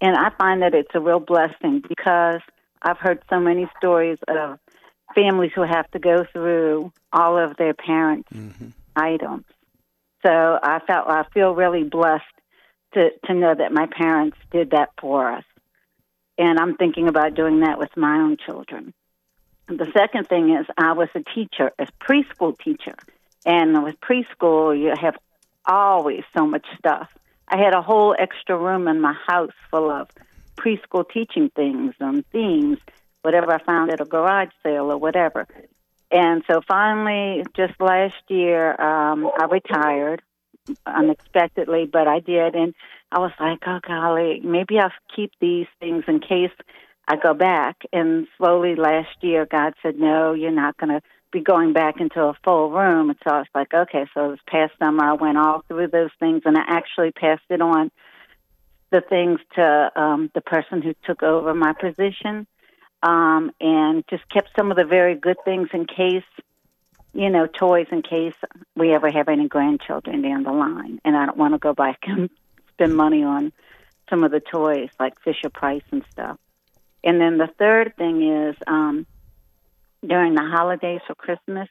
[0.00, 2.40] And I find that it's a real blessing because
[2.82, 4.58] I've heard so many stories of
[5.14, 8.70] families who have to go through all of their parents' mm-hmm.
[8.96, 9.44] items.
[10.26, 12.24] So I felt I feel really blessed
[12.94, 15.44] to to know that my parents did that for us.
[16.38, 18.94] And I'm thinking about doing that with my own children.
[19.68, 22.94] The second thing is I was a teacher, a preschool teacher.
[23.44, 25.16] And with preschool, you have
[25.66, 27.08] always so much stuff.
[27.48, 30.08] I had a whole extra room in my house full of
[30.56, 32.78] preschool teaching things and themes,
[33.22, 35.46] whatever I found at a garage sale or whatever.
[36.10, 40.22] And so finally, just last year, um, I retired
[40.86, 42.54] unexpectedly, but I did.
[42.54, 42.74] And
[43.10, 46.52] I was like, oh, golly, maybe I'll keep these things in case
[47.08, 47.76] I go back.
[47.92, 52.20] And slowly last year, God said, no, you're not going to be going back into
[52.22, 53.10] a full room.
[53.10, 54.06] And so I was like, okay.
[54.14, 57.60] So this past summer, I went all through those things and I actually passed it
[57.60, 57.90] on
[58.90, 62.46] the things to um, the person who took over my position
[63.02, 66.22] um, and just kept some of the very good things in case
[67.14, 68.34] you know, toys in case
[68.74, 71.00] we ever have any grandchildren down the line.
[71.04, 72.30] And I don't want to go back and
[72.72, 73.52] spend money on
[74.10, 76.38] some of the toys like Fisher Price and stuff.
[77.04, 79.06] And then the third thing is um,
[80.06, 81.68] during the holidays for Christmas,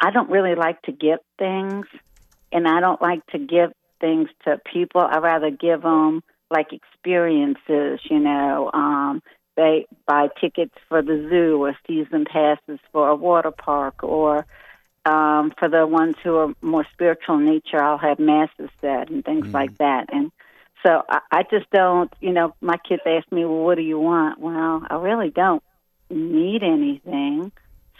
[0.00, 1.86] I don't really like to gift things,
[2.50, 5.00] and I don't like to give things to people.
[5.00, 8.70] I rather give them like experiences, you know.
[8.72, 9.22] Um,
[9.56, 14.46] they buy tickets for the zoo or season passes for a water park or
[15.04, 19.24] um, for the ones who are more spiritual in nature, I'll have masses said and
[19.24, 19.52] things mm.
[19.52, 20.06] like that.
[20.12, 20.30] And
[20.84, 23.98] so I, I just don't, you know, my kids ask me, well, what do you
[23.98, 24.38] want?
[24.38, 25.62] Well, I really don't
[26.08, 27.52] need anything.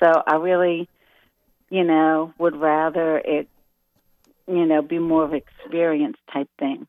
[0.02, 0.88] So I really,
[1.70, 3.48] you know, would rather it,
[4.46, 6.86] you know, be more of an experience type thing.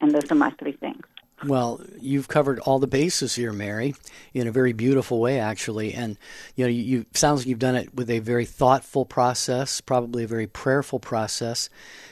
[0.00, 1.04] And those are my three things.
[1.44, 3.94] Well, you've covered all the bases here, Mary,
[4.34, 5.94] in a very beautiful way, actually.
[5.94, 6.18] And
[6.56, 10.24] you know, you, you sounds like you've done it with a very thoughtful process, probably
[10.24, 11.70] a very prayerful process,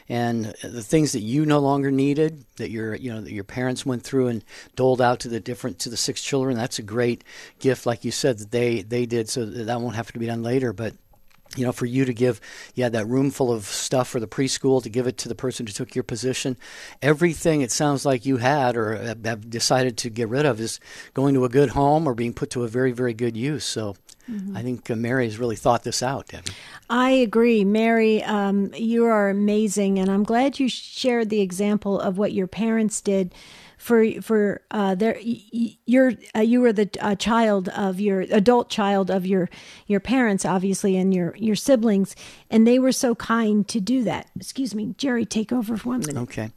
[0.09, 3.84] and the things that you no longer needed, that your you know that your parents
[3.84, 4.44] went through and
[4.76, 6.57] doled out to the different to the six children.
[6.57, 7.24] That's a great
[7.59, 10.26] gift, like you said, that they they did, so that, that won't have to be
[10.26, 10.72] done later.
[10.72, 10.94] But
[11.55, 12.40] you know, for you to give,
[12.74, 15.34] you had that room full of stuff for the preschool to give it to the
[15.34, 16.57] person who took your position.
[17.03, 20.80] Everything it sounds like you had or have decided to get rid of is
[21.14, 23.64] going to a good home or being put to a very, very good use.
[23.64, 23.97] So
[24.30, 24.57] mm-hmm.
[24.57, 26.51] I think uh, Mary has really thought this out, Debbie.
[26.90, 27.64] I agree.
[27.64, 29.99] Mary, um, you are amazing.
[29.99, 33.34] And I'm glad you shared the example of what your parents did
[33.77, 39.11] for for uh, there you're uh, you were the uh, child of your adult child
[39.11, 39.49] of your
[39.87, 42.16] your parents obviously and your your siblings
[42.51, 44.29] and they were so kind to do that.
[44.37, 46.16] Excuse me jerry take over for one minute.
[46.16, 46.51] Okay.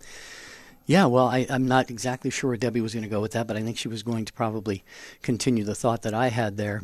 [0.85, 3.45] Yeah, well, I, am not exactly sure where Debbie was going to go with that,
[3.45, 4.83] but I think she was going to probably
[5.21, 6.81] continue the thought that I had there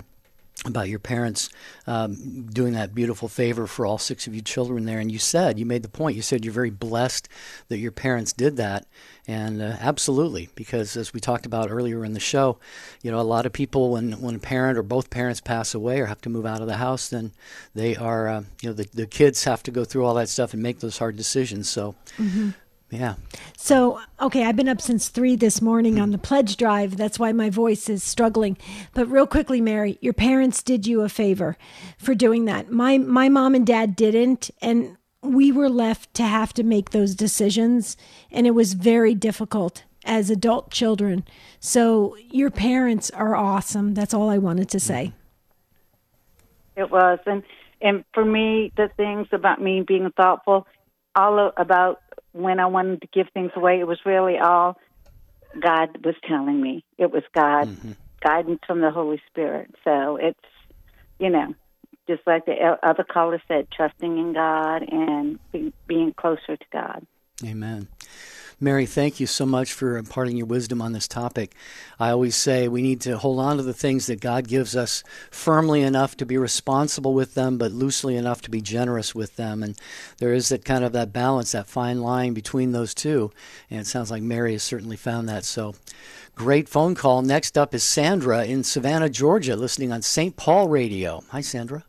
[0.66, 1.50] about your parents
[1.88, 5.00] um, doing that beautiful favor for all six of you children there.
[5.00, 7.30] And you said, you made the point, you said you're very blessed
[7.68, 8.86] that your parents did that.
[9.28, 12.60] And uh, absolutely, because as we talked about earlier in the show,
[13.02, 16.00] you know, a lot of people, when, when a parent or both parents pass away
[16.00, 17.32] or have to move out of the house, then
[17.74, 20.54] they are, uh, you know, the, the kids have to go through all that stuff
[20.54, 21.68] and make those hard decisions.
[21.70, 22.52] So, mm-hmm.
[22.92, 23.16] Yeah.
[23.58, 26.98] So, okay, I've been up since three this morning on the pledge drive.
[26.98, 28.58] That's why my voice is struggling.
[28.94, 31.58] But real quickly, Mary, your parents did you a favor
[31.98, 32.72] for doing that.
[32.72, 37.16] My my mom and dad didn't, and we were left to have to make those
[37.16, 37.98] decisions,
[38.32, 41.26] and it was very difficult as adult children.
[41.60, 43.96] So your parents are awesome.
[43.96, 45.14] That's all I wanted to say.
[46.76, 47.42] It was, and
[47.82, 50.68] and for me, the things about me being thoughtful,
[51.16, 52.02] all about
[52.36, 54.78] when I wanted to give things away, it was really all
[55.60, 56.84] God was telling me.
[56.98, 57.94] It was God, mm-hmm.
[58.22, 59.74] guidance from the Holy Spirit.
[59.86, 60.38] So it's,
[61.18, 61.56] you know,
[62.08, 67.08] just like the other caller said, trusting in God and be, being closer to God.
[67.46, 67.88] Amen.
[68.60, 71.54] Mary, thank you so much for imparting your wisdom on this topic.
[72.00, 75.04] I always say we need to hold on to the things that God gives us
[75.30, 79.62] firmly enough to be responsible with them, but loosely enough to be generous with them.
[79.62, 79.78] And
[80.20, 83.32] there is that kind of that balance, that fine line between those two.
[83.70, 85.44] And it sounds like Mary has certainly found that.
[85.44, 85.76] So
[86.34, 87.22] great phone call.
[87.22, 90.38] Next up is Sandra in Savannah, Georgia, listening on St.
[90.38, 91.24] Paul Radio.
[91.32, 91.84] Hi, Sandra.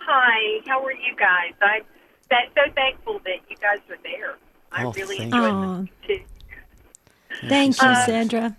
[0.00, 1.54] Hi, how are you guys?
[1.62, 1.84] I'm
[2.54, 4.36] so thankful that you guys are there.
[4.72, 6.20] I oh, really enjoyed them too.
[7.48, 8.56] Thank you, uh, Sandra.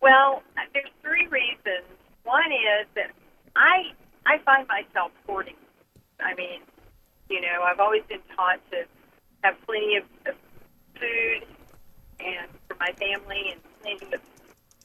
[0.00, 0.42] Well,
[0.72, 1.86] there's three reasons.
[2.24, 3.10] One is that
[3.56, 3.92] I
[4.26, 5.56] I find myself hoarding.
[6.20, 6.60] I mean,
[7.28, 8.84] you know, I've always been taught to
[9.42, 10.34] have plenty of, of
[10.94, 11.46] food
[12.20, 14.20] and for my family and plenty of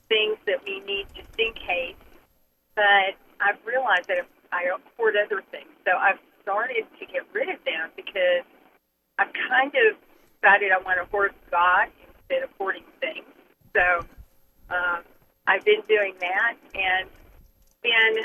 [0.08, 1.96] things that we need just in case.
[2.74, 7.62] But I've realized that I hoard other things, so I've started to get rid of
[7.64, 8.44] them because
[9.18, 9.96] I've kind of
[10.40, 11.88] decided I want to hoard God
[12.18, 13.24] instead of hoarding things.
[13.74, 14.06] So
[14.70, 15.02] um,
[15.46, 17.08] I've been doing that, and
[17.82, 18.24] then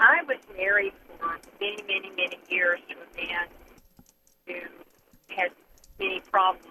[0.00, 3.46] I was married for many, many, many years to a man
[4.46, 5.50] who had
[5.98, 6.66] many problems.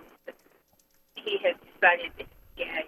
[1.15, 2.85] He had decided to be gay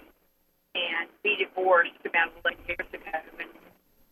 [0.75, 3.49] and be divorced about 11 years ago, and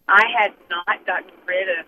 [0.08, 1.86] I had not gotten rid of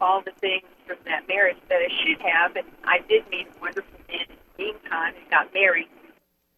[0.00, 3.60] all the things from that marriage that I should have, and I did meet a
[3.60, 5.88] wonderful man in the meantime and got married.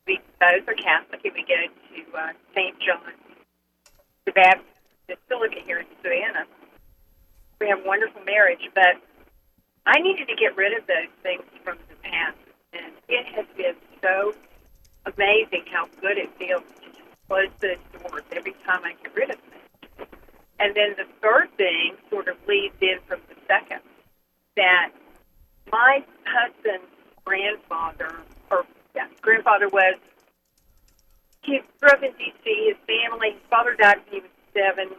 [0.06, 2.76] We both are Catholic, and we go to uh, St.
[2.80, 3.12] John,
[4.26, 4.68] the Baptist
[5.08, 6.46] Basilica here in Savannah.
[7.60, 9.00] We have a wonderful marriage, but
[9.86, 12.38] I needed to get rid of those things from the past,
[12.72, 14.34] and it has been so
[15.06, 19.30] amazing how good it feels to just close those doors every time I get rid
[19.30, 19.60] of them.
[20.60, 23.80] And then the third thing sort of leads in from the second
[24.56, 24.90] that
[25.72, 26.84] my husband's
[27.24, 28.20] grandfather,
[28.50, 29.96] or yeah, grandfather was,
[31.42, 32.44] he grew up in D.C.
[32.44, 34.90] His family, his father died when he was seven.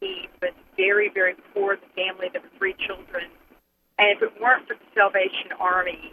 [0.00, 1.76] He was very, very poor.
[1.76, 3.24] The family, there were three children.
[3.98, 6.12] And if it weren't for the Salvation Army,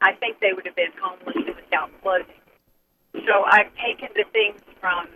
[0.00, 2.40] I think they would have been homeless and without clothing.
[3.12, 5.08] So I've taken the things from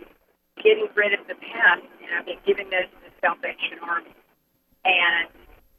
[0.63, 4.15] getting rid of the past and I've been giving those to the Salvation Army.
[4.85, 5.27] And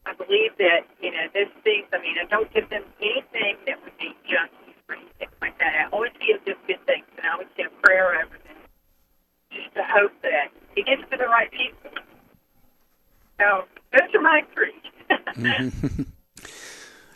[0.06, 3.82] I believe that, you know, those things, I mean, I don't give them anything that
[3.82, 5.72] would be junkies or anything like that.
[5.74, 8.60] I always give them good things, and I always say a prayer over them
[9.52, 11.90] just to hope that it gets to the right people.
[13.40, 14.76] So those are my three.
[15.34, 16.02] Mm-hmm.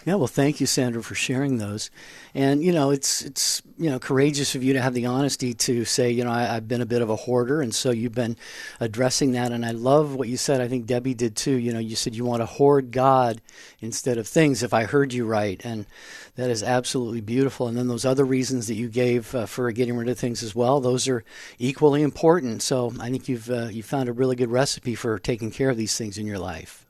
[0.09, 1.91] Yeah, well, thank you, Sandra, for sharing those.
[2.35, 5.85] And you know, it's it's you know courageous of you to have the honesty to
[5.85, 8.39] say, you know, I, have been a bit of a hoarder, and so you've been
[8.81, 9.53] addressing that.
[9.53, 10.63] And I love what you said.
[10.63, 11.59] I think Debbie did too.
[11.59, 13.43] You know, you said you want to hoard God
[13.81, 14.63] instead of things.
[14.63, 15.85] If I heard you right, and
[16.37, 17.69] that is absolutely beautiful.
[17.69, 20.55] And then those other reasons that you gave uh, for getting rid of things as
[20.55, 21.23] well, those are
[21.59, 22.63] equally important.
[22.63, 25.77] So I think you've uh, you found a really good recipe for taking care of
[25.77, 26.88] these things in your life.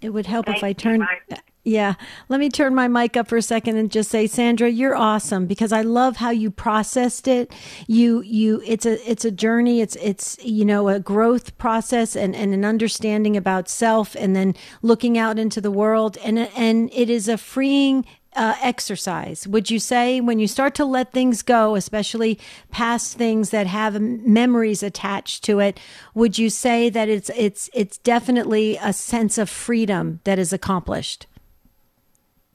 [0.00, 1.00] It would help if I turned.
[1.00, 1.22] Mike.
[1.30, 1.94] Uh, yeah,
[2.28, 5.46] let me turn my mic up for a second and just say, Sandra, you're awesome
[5.46, 7.52] because I love how you processed it.
[7.88, 9.80] You, you, it's a, it's a journey.
[9.80, 14.54] It's, it's, you know, a growth process and, and an understanding about self, and then
[14.80, 19.78] looking out into the world, and and it is a freeing uh, exercise, would you
[19.78, 22.38] say, when you start to let things go, especially
[22.70, 25.80] past things that have memories attached to it?
[26.14, 31.26] Would you say that it's it's it's definitely a sense of freedom that is accomplished?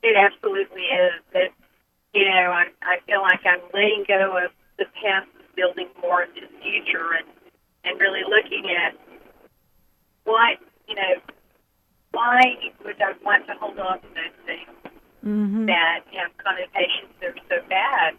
[0.02, 1.20] It absolutely is.
[1.32, 1.50] That
[2.14, 6.42] you know, I I feel like I'm letting go of the past, building more into
[6.42, 7.26] the future, and
[7.84, 8.96] and really looking at
[10.24, 10.58] what
[10.88, 11.14] you know.
[12.12, 12.42] Why
[12.84, 14.81] would I want to hold on to those things
[15.22, 15.66] Mm-hmm.
[15.70, 18.18] that have connotations that are so bad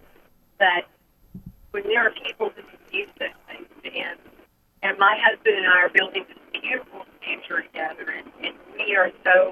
[0.60, 0.88] that
[1.76, 2.64] when there are people who
[2.95, 4.16] use those things, and
[4.84, 9.12] and my husband and I are building this beautiful future together, and, and we are
[9.28, 9.51] so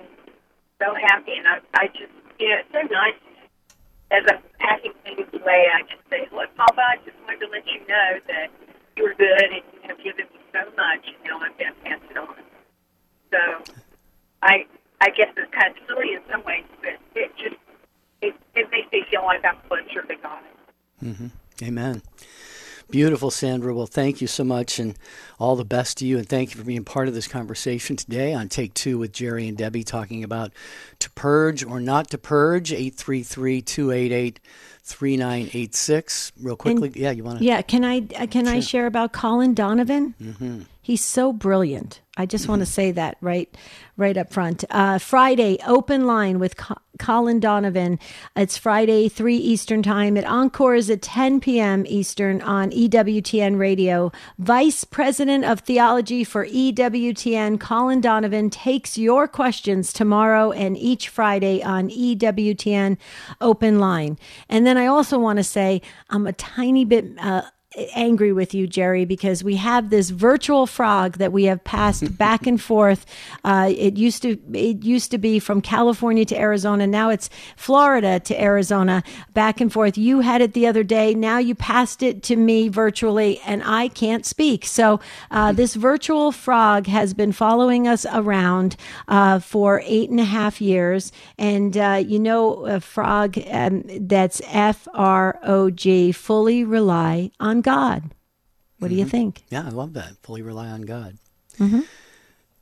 [0.79, 3.19] so happy, and I, I just you know it's so nice
[4.11, 5.67] as I'm packing things away.
[5.75, 8.47] I just say, look, Papa, I just wanted to let you know that
[8.95, 11.79] you were good and you have given me so much, and now I'm going to
[11.83, 12.39] pass it on.
[13.31, 13.43] So,
[14.43, 14.67] I
[15.01, 17.55] I guess it's kind of silly in some ways, but it just
[18.21, 21.31] it, it makes me feel like I'm closer to God.
[21.63, 22.01] Amen.
[22.91, 23.73] Beautiful, Sandra.
[23.73, 24.97] Well, thank you so much and
[25.39, 26.17] all the best to you.
[26.17, 29.47] And thank you for being part of this conversation today on Take Two with Jerry
[29.47, 30.51] and Debbie talking about
[30.99, 34.39] to purge or not to purge, 833 288
[34.83, 36.31] 3986.
[36.41, 36.91] Real quickly.
[36.95, 37.45] yeah, you want to?
[37.45, 40.13] Yeah, can I uh, can I share about Colin Donovan?
[40.21, 40.61] Mm-hmm.
[40.91, 42.01] He's so brilliant.
[42.17, 43.47] I just want to say that right
[43.95, 44.65] right up front.
[44.69, 47.97] Uh, Friday open line with Co- Colin Donovan.
[48.35, 50.17] It's Friday three Eastern time.
[50.17, 51.85] At Encore is at 10 p.m.
[51.87, 54.11] Eastern on EWTN Radio.
[54.37, 61.63] Vice President of Theology for EWTN, Colin Donovan takes your questions tomorrow and each Friday
[61.63, 62.97] on EWTN
[63.39, 64.19] Open Line.
[64.49, 67.05] And then I also want to say I'm a tiny bit.
[67.17, 67.43] Uh,
[67.95, 72.45] angry with you, Jerry, because we have this virtual frog that we have passed back
[72.45, 73.05] and forth.
[73.43, 76.85] Uh, it used to it used to be from California to Arizona.
[76.85, 79.03] Now it's Florida to Arizona,
[79.33, 79.97] back and forth.
[79.97, 81.13] You had it the other day.
[81.13, 84.65] Now you passed it to me virtually, and I can't speak.
[84.65, 84.99] So
[85.29, 88.75] uh, this virtual frog has been following us around
[89.07, 94.41] uh, for eight and a half years, and uh, you know, a frog um, that's
[94.47, 98.13] F R O G, fully rely on God.
[98.79, 99.43] What do you think?
[99.49, 100.17] Yeah, I love that.
[100.23, 101.17] Fully rely on God.
[101.59, 101.81] Mm-hmm.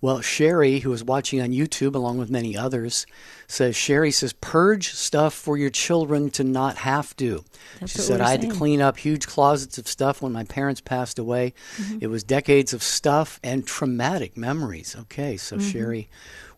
[0.01, 3.05] Well, Sherry, who is watching on YouTube along with many others,
[3.47, 7.43] says Sherry says purge stuff for your children to not have to.
[7.81, 8.53] That's she said I had saying.
[8.53, 11.53] to clean up huge closets of stuff when my parents passed away.
[11.75, 11.97] Mm-hmm.
[12.01, 14.95] It was decades of stuff and traumatic memories.
[15.01, 15.69] Okay, so Mm-hmm.
[15.69, 16.09] Sherry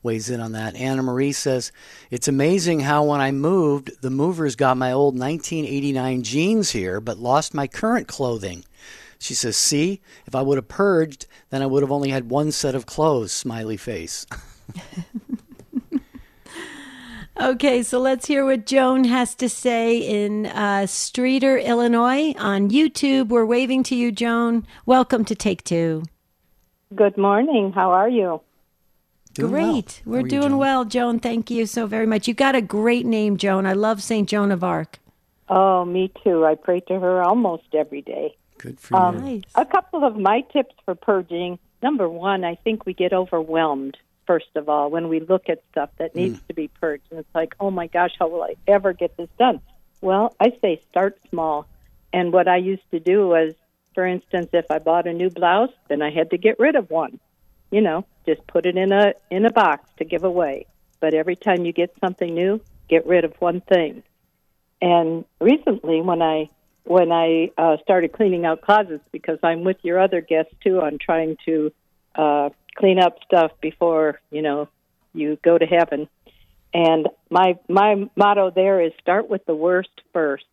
[0.04, 0.76] weighs in on that.
[0.76, 1.72] Anna Marie says
[2.10, 7.18] it's amazing how when I moved, the movers got my old 1989 jeans here, but
[7.18, 8.66] lost my current clothing.
[9.20, 12.52] She says, "See, if I would have purged, then I would have only had one
[12.52, 14.26] set of clothes." Smiley face.
[17.41, 23.30] Okay, so let's hear what Joan has to say in uh, Streator, Illinois on YouTube.
[23.30, 24.68] We're waving to you, Joan.
[24.86, 26.04] Welcome to Take Two.
[26.93, 27.72] Good morning.
[27.74, 28.41] How are you?
[29.34, 29.51] Doing.
[29.51, 30.01] Great.
[30.03, 30.57] How We're are you, doing Joan?
[30.57, 31.19] well, Joan.
[31.19, 32.27] Thank you so very much.
[32.27, 33.65] You got a great name, Joan.
[33.65, 34.27] I love St.
[34.27, 34.99] Joan of Arc.
[35.47, 36.45] Oh, me too.
[36.45, 38.36] I pray to her almost every day.
[38.57, 39.03] Good for you.
[39.03, 39.43] Um, nice.
[39.55, 41.59] A couple of my tips for purging.
[41.82, 45.89] Number one, I think we get overwhelmed, first of all, when we look at stuff
[45.97, 46.47] that needs mm.
[46.47, 47.03] to be purged.
[47.09, 49.61] And it's like, oh my gosh, how will I ever get this done?
[49.99, 51.67] Well, I say start small.
[52.13, 53.53] And what I used to do was,
[53.95, 56.89] for instance, if I bought a new blouse, then I had to get rid of
[56.89, 57.19] one.
[57.72, 60.67] You know, just put it in a in a box to give away.
[60.99, 64.03] But every time you get something new, get rid of one thing.
[64.82, 66.49] And recently, when I
[66.84, 70.97] when I uh, started cleaning out closets, because I'm with your other guests too, on
[70.97, 71.72] trying to
[72.15, 74.67] uh, clean up stuff before you know
[75.13, 76.07] you go to heaven.
[76.74, 80.45] And my my motto there is start with the worst first.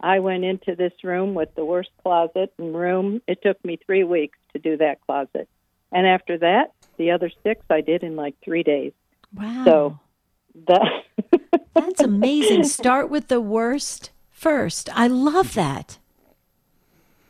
[0.00, 3.22] I went into this room with the worst closet and room.
[3.26, 5.48] It took me three weeks to do that closet,
[5.92, 8.92] and after that, the other six I did in like three days.
[9.34, 9.64] Wow.
[9.66, 9.98] So
[10.68, 10.82] that
[11.74, 12.64] That's amazing.
[12.64, 14.88] Start with the worst first.
[14.94, 15.98] I love that.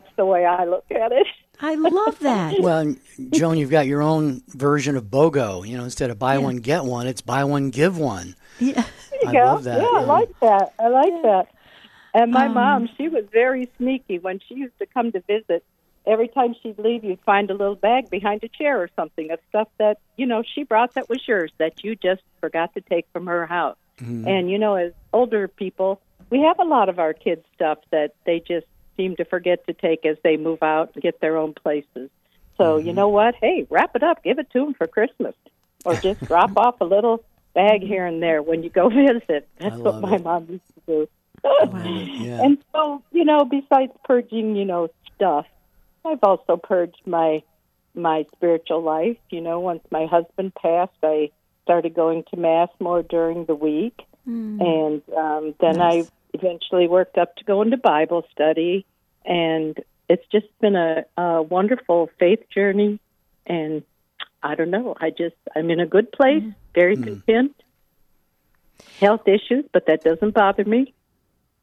[0.00, 1.26] that's the way I look at it.
[1.60, 2.58] I love that.
[2.60, 2.94] Well,
[3.30, 5.66] Joan, you've got your own version of BOGO.
[5.66, 8.36] You know, instead of buy one get one, it's buy one give one.
[8.58, 8.84] Yeah.
[9.26, 9.80] I Yeah, love that.
[9.80, 10.72] Yeah, I like that.
[10.78, 11.46] I like that.
[12.14, 15.64] And my Um, mom, she was very sneaky when she used to come to visit.
[16.06, 19.38] Every time she'd leave, you'd find a little bag behind a chair or something of
[19.48, 23.06] stuff that you know she brought that was yours that you just forgot to take
[23.12, 23.76] from her house.
[24.00, 24.26] Mm-hmm.
[24.28, 26.00] And you know, as older people,
[26.30, 29.72] we have a lot of our kids' stuff that they just seem to forget to
[29.72, 32.10] take as they move out and get their own places.
[32.56, 32.86] So Mm-hmm.
[32.86, 33.34] you know what?
[33.36, 35.34] Hey, wrap it up, give it to them for Christmas,
[35.84, 37.22] or just drop off a little
[37.54, 39.48] bag here and there when you go visit.
[39.58, 40.24] That's what my it.
[40.24, 41.08] mom used to do.
[41.44, 42.42] Yeah.
[42.42, 45.46] And so, you know, besides purging, you know, stuff,
[46.06, 47.42] I've also purged my
[47.94, 49.16] my spiritual life.
[49.30, 51.30] You know, once my husband passed, I
[51.62, 54.00] started going to mass more during the week,
[54.60, 56.06] and um, then Nice.
[56.06, 58.86] I eventually worked up to going to Bible study,
[59.24, 59.78] and
[60.08, 63.00] it's just been a, a wonderful faith journey.
[63.46, 63.82] And
[64.42, 66.44] I don't know, I just I'm in a good place,
[66.74, 67.54] very content.
[69.00, 70.92] Health issues, but that doesn't bother me,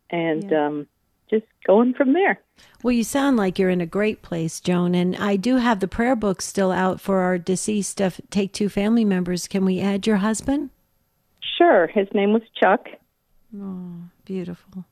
[0.09, 0.87] and um,
[1.33, 2.39] just going from there.
[2.83, 4.93] Well, you sound like you're in a great place, Joan.
[4.95, 8.69] And I do have the prayer book still out for our deceased uh, Take Two
[8.69, 9.47] family members.
[9.47, 10.69] Can we add your husband?
[11.57, 12.87] Sure, his name was Chuck.
[13.59, 13.93] Oh,
[14.25, 14.85] beautiful.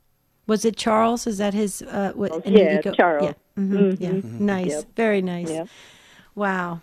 [0.47, 1.27] Was it Charles?
[1.27, 1.81] Is that his?
[1.81, 3.23] Uh, what, and yeah, you go- Charles.
[3.27, 4.03] Yeah, Mm-hmm.
[4.03, 4.21] yeah.
[4.23, 4.85] nice, Yep.
[4.95, 5.49] very nice.
[5.49, 5.67] Yep.
[6.35, 6.81] Wow,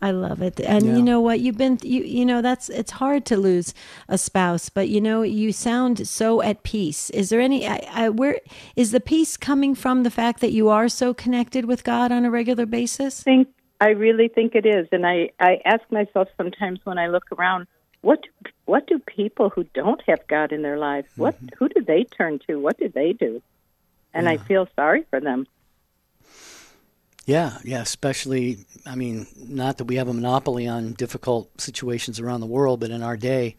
[0.00, 0.60] I love it.
[0.60, 0.96] And Yeah.
[0.96, 1.40] you know what?
[1.40, 3.74] You've been, you you know, that's it's hard to lose
[4.08, 7.10] a spouse, but you know, you sound so at peace.
[7.10, 7.66] Is there any?
[7.66, 8.38] I, I, where
[8.76, 10.04] is the peace coming from?
[10.04, 13.22] The fact that you are so connected with God on a regular basis.
[13.22, 13.48] I think
[13.80, 17.66] I really think it is, and I I ask myself sometimes when I look around,
[18.00, 21.56] what do, what do people who don't have God in their lives, what mm-hmm.
[21.58, 22.56] who do they turn to?
[22.56, 23.42] What do they do?
[24.14, 25.46] And I feel sorry for them.
[27.28, 32.40] Yeah, yeah, especially, I mean, not that we have a monopoly on difficult situations around
[32.40, 33.54] the world, but in our day,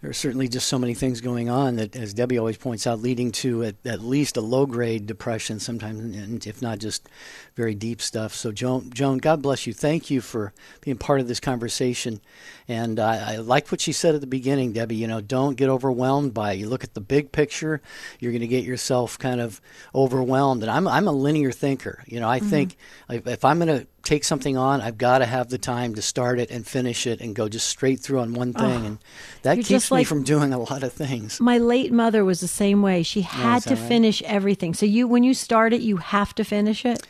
[0.00, 3.00] there are certainly just so many things going on that, as Debbie always points out,
[3.00, 7.08] leading to at, at least a low grade depression, sometimes, and if not just
[7.56, 8.32] very deep stuff.
[8.32, 9.72] So, Joan, Joan, God bless you.
[9.72, 12.20] Thank you for being part of this conversation.
[12.68, 14.94] And I, I like what she said at the beginning, Debbie.
[14.94, 16.58] You know, don't get overwhelmed by it.
[16.58, 17.80] You look at the big picture,
[18.20, 19.60] you're going to get yourself kind of
[19.94, 20.62] overwhelmed.
[20.62, 22.04] And I'm, I'm a linear thinker.
[22.06, 22.50] You know, I mm-hmm.
[22.50, 22.76] think
[23.10, 26.02] if, if I'm going to take something on, I've got to have the time to
[26.02, 28.86] start it and finish it and go just straight through on one thing.
[28.86, 28.98] and
[29.42, 31.40] that keeps me like- from doing a lot of things.
[31.40, 33.02] My late mother was the same way.
[33.02, 33.88] She had is to right?
[33.88, 34.72] finish everything.
[34.72, 37.06] So you, when you start it, you have to finish it.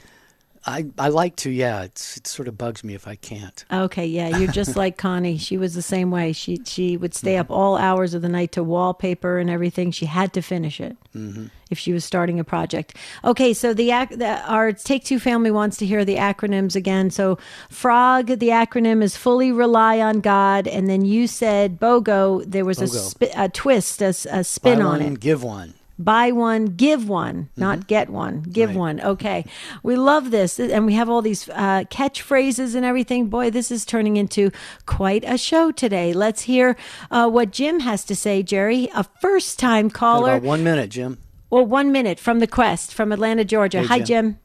[0.67, 1.83] I, I like to, yeah.
[1.83, 3.65] It's, it sort of bugs me if I can't.
[3.73, 5.39] Okay, yeah, you're just like Connie.
[5.39, 6.33] She was the same way.
[6.33, 7.41] She she would stay mm-hmm.
[7.43, 9.91] up all hours of the night to wallpaper and everything.
[9.91, 11.47] She had to finish it mm-hmm.
[11.71, 12.97] if she was starting a project.
[13.25, 17.11] Okay, so the, the our Take Two family wants to hear the acronyms again.
[17.11, 17.39] So
[17.71, 22.45] FROG, the acronym is fully rely on God, and then you said BOGO.
[22.47, 23.11] There was a, BOGO.
[23.11, 25.21] spi- a twist, a, a spin Buy on one, it.
[25.21, 25.75] give one.
[25.99, 28.79] Buy one, give one, not get one, give Right.
[28.79, 29.01] one.
[29.01, 29.45] Okay.
[29.83, 30.59] We love this.
[30.61, 33.29] And we have all these uh, catchphrases and everything.
[33.29, 34.51] Boy, this is turning into
[34.87, 36.13] quite a show today.
[36.13, 36.77] Let's hear
[37.11, 38.89] uh, what Jim has to say, Jerry.
[38.95, 40.35] A first time caller.
[40.37, 41.19] About one minute, Jim.
[41.51, 43.81] Well, one minute from the Quest from Atlanta, Georgia.
[43.81, 44.07] Hey, Hi, Jim.
[44.07, 44.39] Jim.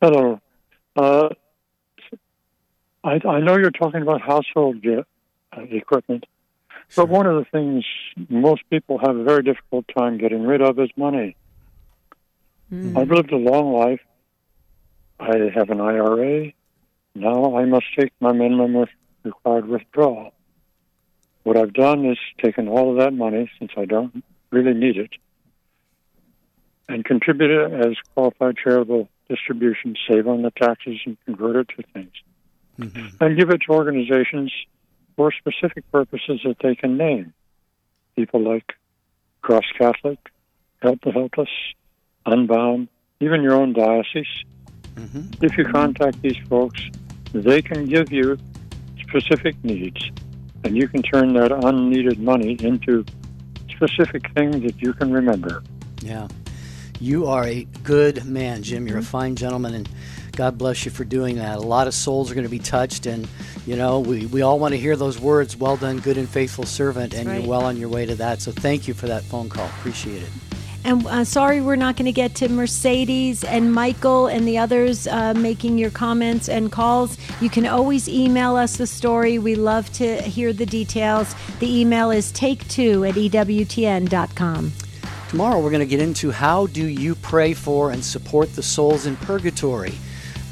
[0.00, 0.40] Hello.
[0.96, 1.28] Uh,
[3.04, 5.04] I, I know you're talking about household ge-
[5.56, 6.24] uh, equipment,
[6.96, 7.84] but one of the things
[8.28, 11.36] most people have a very difficult time getting rid of is money.
[12.68, 12.96] Hmm.
[12.96, 14.00] I've lived a long life.
[15.20, 16.52] I have an IRA.
[17.14, 18.86] Now I must take my minimum
[19.22, 20.32] required withdrawal.
[21.44, 25.10] What I've done is taken all of that money, since I don't really need it,
[26.88, 31.82] and contribute it as qualified charitable distribution, save on the taxes, and convert it to
[31.92, 32.12] things.
[32.78, 33.22] Mm-hmm.
[33.22, 34.52] And give it to organizations
[35.16, 37.32] for specific purposes that they can name.
[38.16, 38.74] People like
[39.42, 40.18] Cross Catholic,
[40.80, 41.48] Help the Helpless,
[42.26, 42.88] Unbound,
[43.20, 44.44] even your own diocese.
[45.40, 46.80] If you contact these folks,
[47.32, 48.38] they can give you
[49.00, 50.10] specific needs,
[50.64, 53.04] and you can turn that unneeded money into
[53.70, 55.62] specific things that you can remember.
[56.02, 56.28] Yeah.
[57.00, 58.82] You are a good man, Jim.
[58.82, 58.88] Mm-hmm.
[58.88, 59.88] You're a fine gentleman, and
[60.32, 61.56] God bless you for doing that.
[61.56, 63.26] A lot of souls are going to be touched, and,
[63.66, 66.64] you know, we, we all want to hear those words, well done, good and faithful
[66.64, 67.40] servant, and right.
[67.40, 68.40] you're well on your way to that.
[68.40, 69.66] So thank you for that phone call.
[69.66, 70.30] Appreciate it.
[70.84, 75.06] And uh, sorry, we're not going to get to Mercedes and Michael and the others
[75.06, 77.16] uh, making your comments and calls.
[77.40, 79.38] You can always email us the story.
[79.38, 81.36] We love to hear the details.
[81.60, 84.72] The email is take2 at E EWTN.com.
[85.28, 89.06] Tomorrow we're going to get into how do you pray for and support the souls
[89.06, 89.94] in purgatory.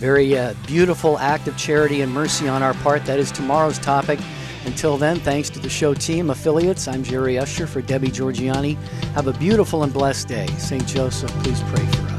[0.00, 3.04] Very uh, beautiful act of charity and mercy on our part.
[3.04, 4.18] That is tomorrow's topic.
[4.64, 8.76] Until then, thanks to the show team, affiliates, I'm Jerry Usher for Debbie Georgianni.
[9.12, 10.46] Have a beautiful and blessed day.
[10.56, 10.86] St.
[10.86, 12.09] Joseph, please pray for us.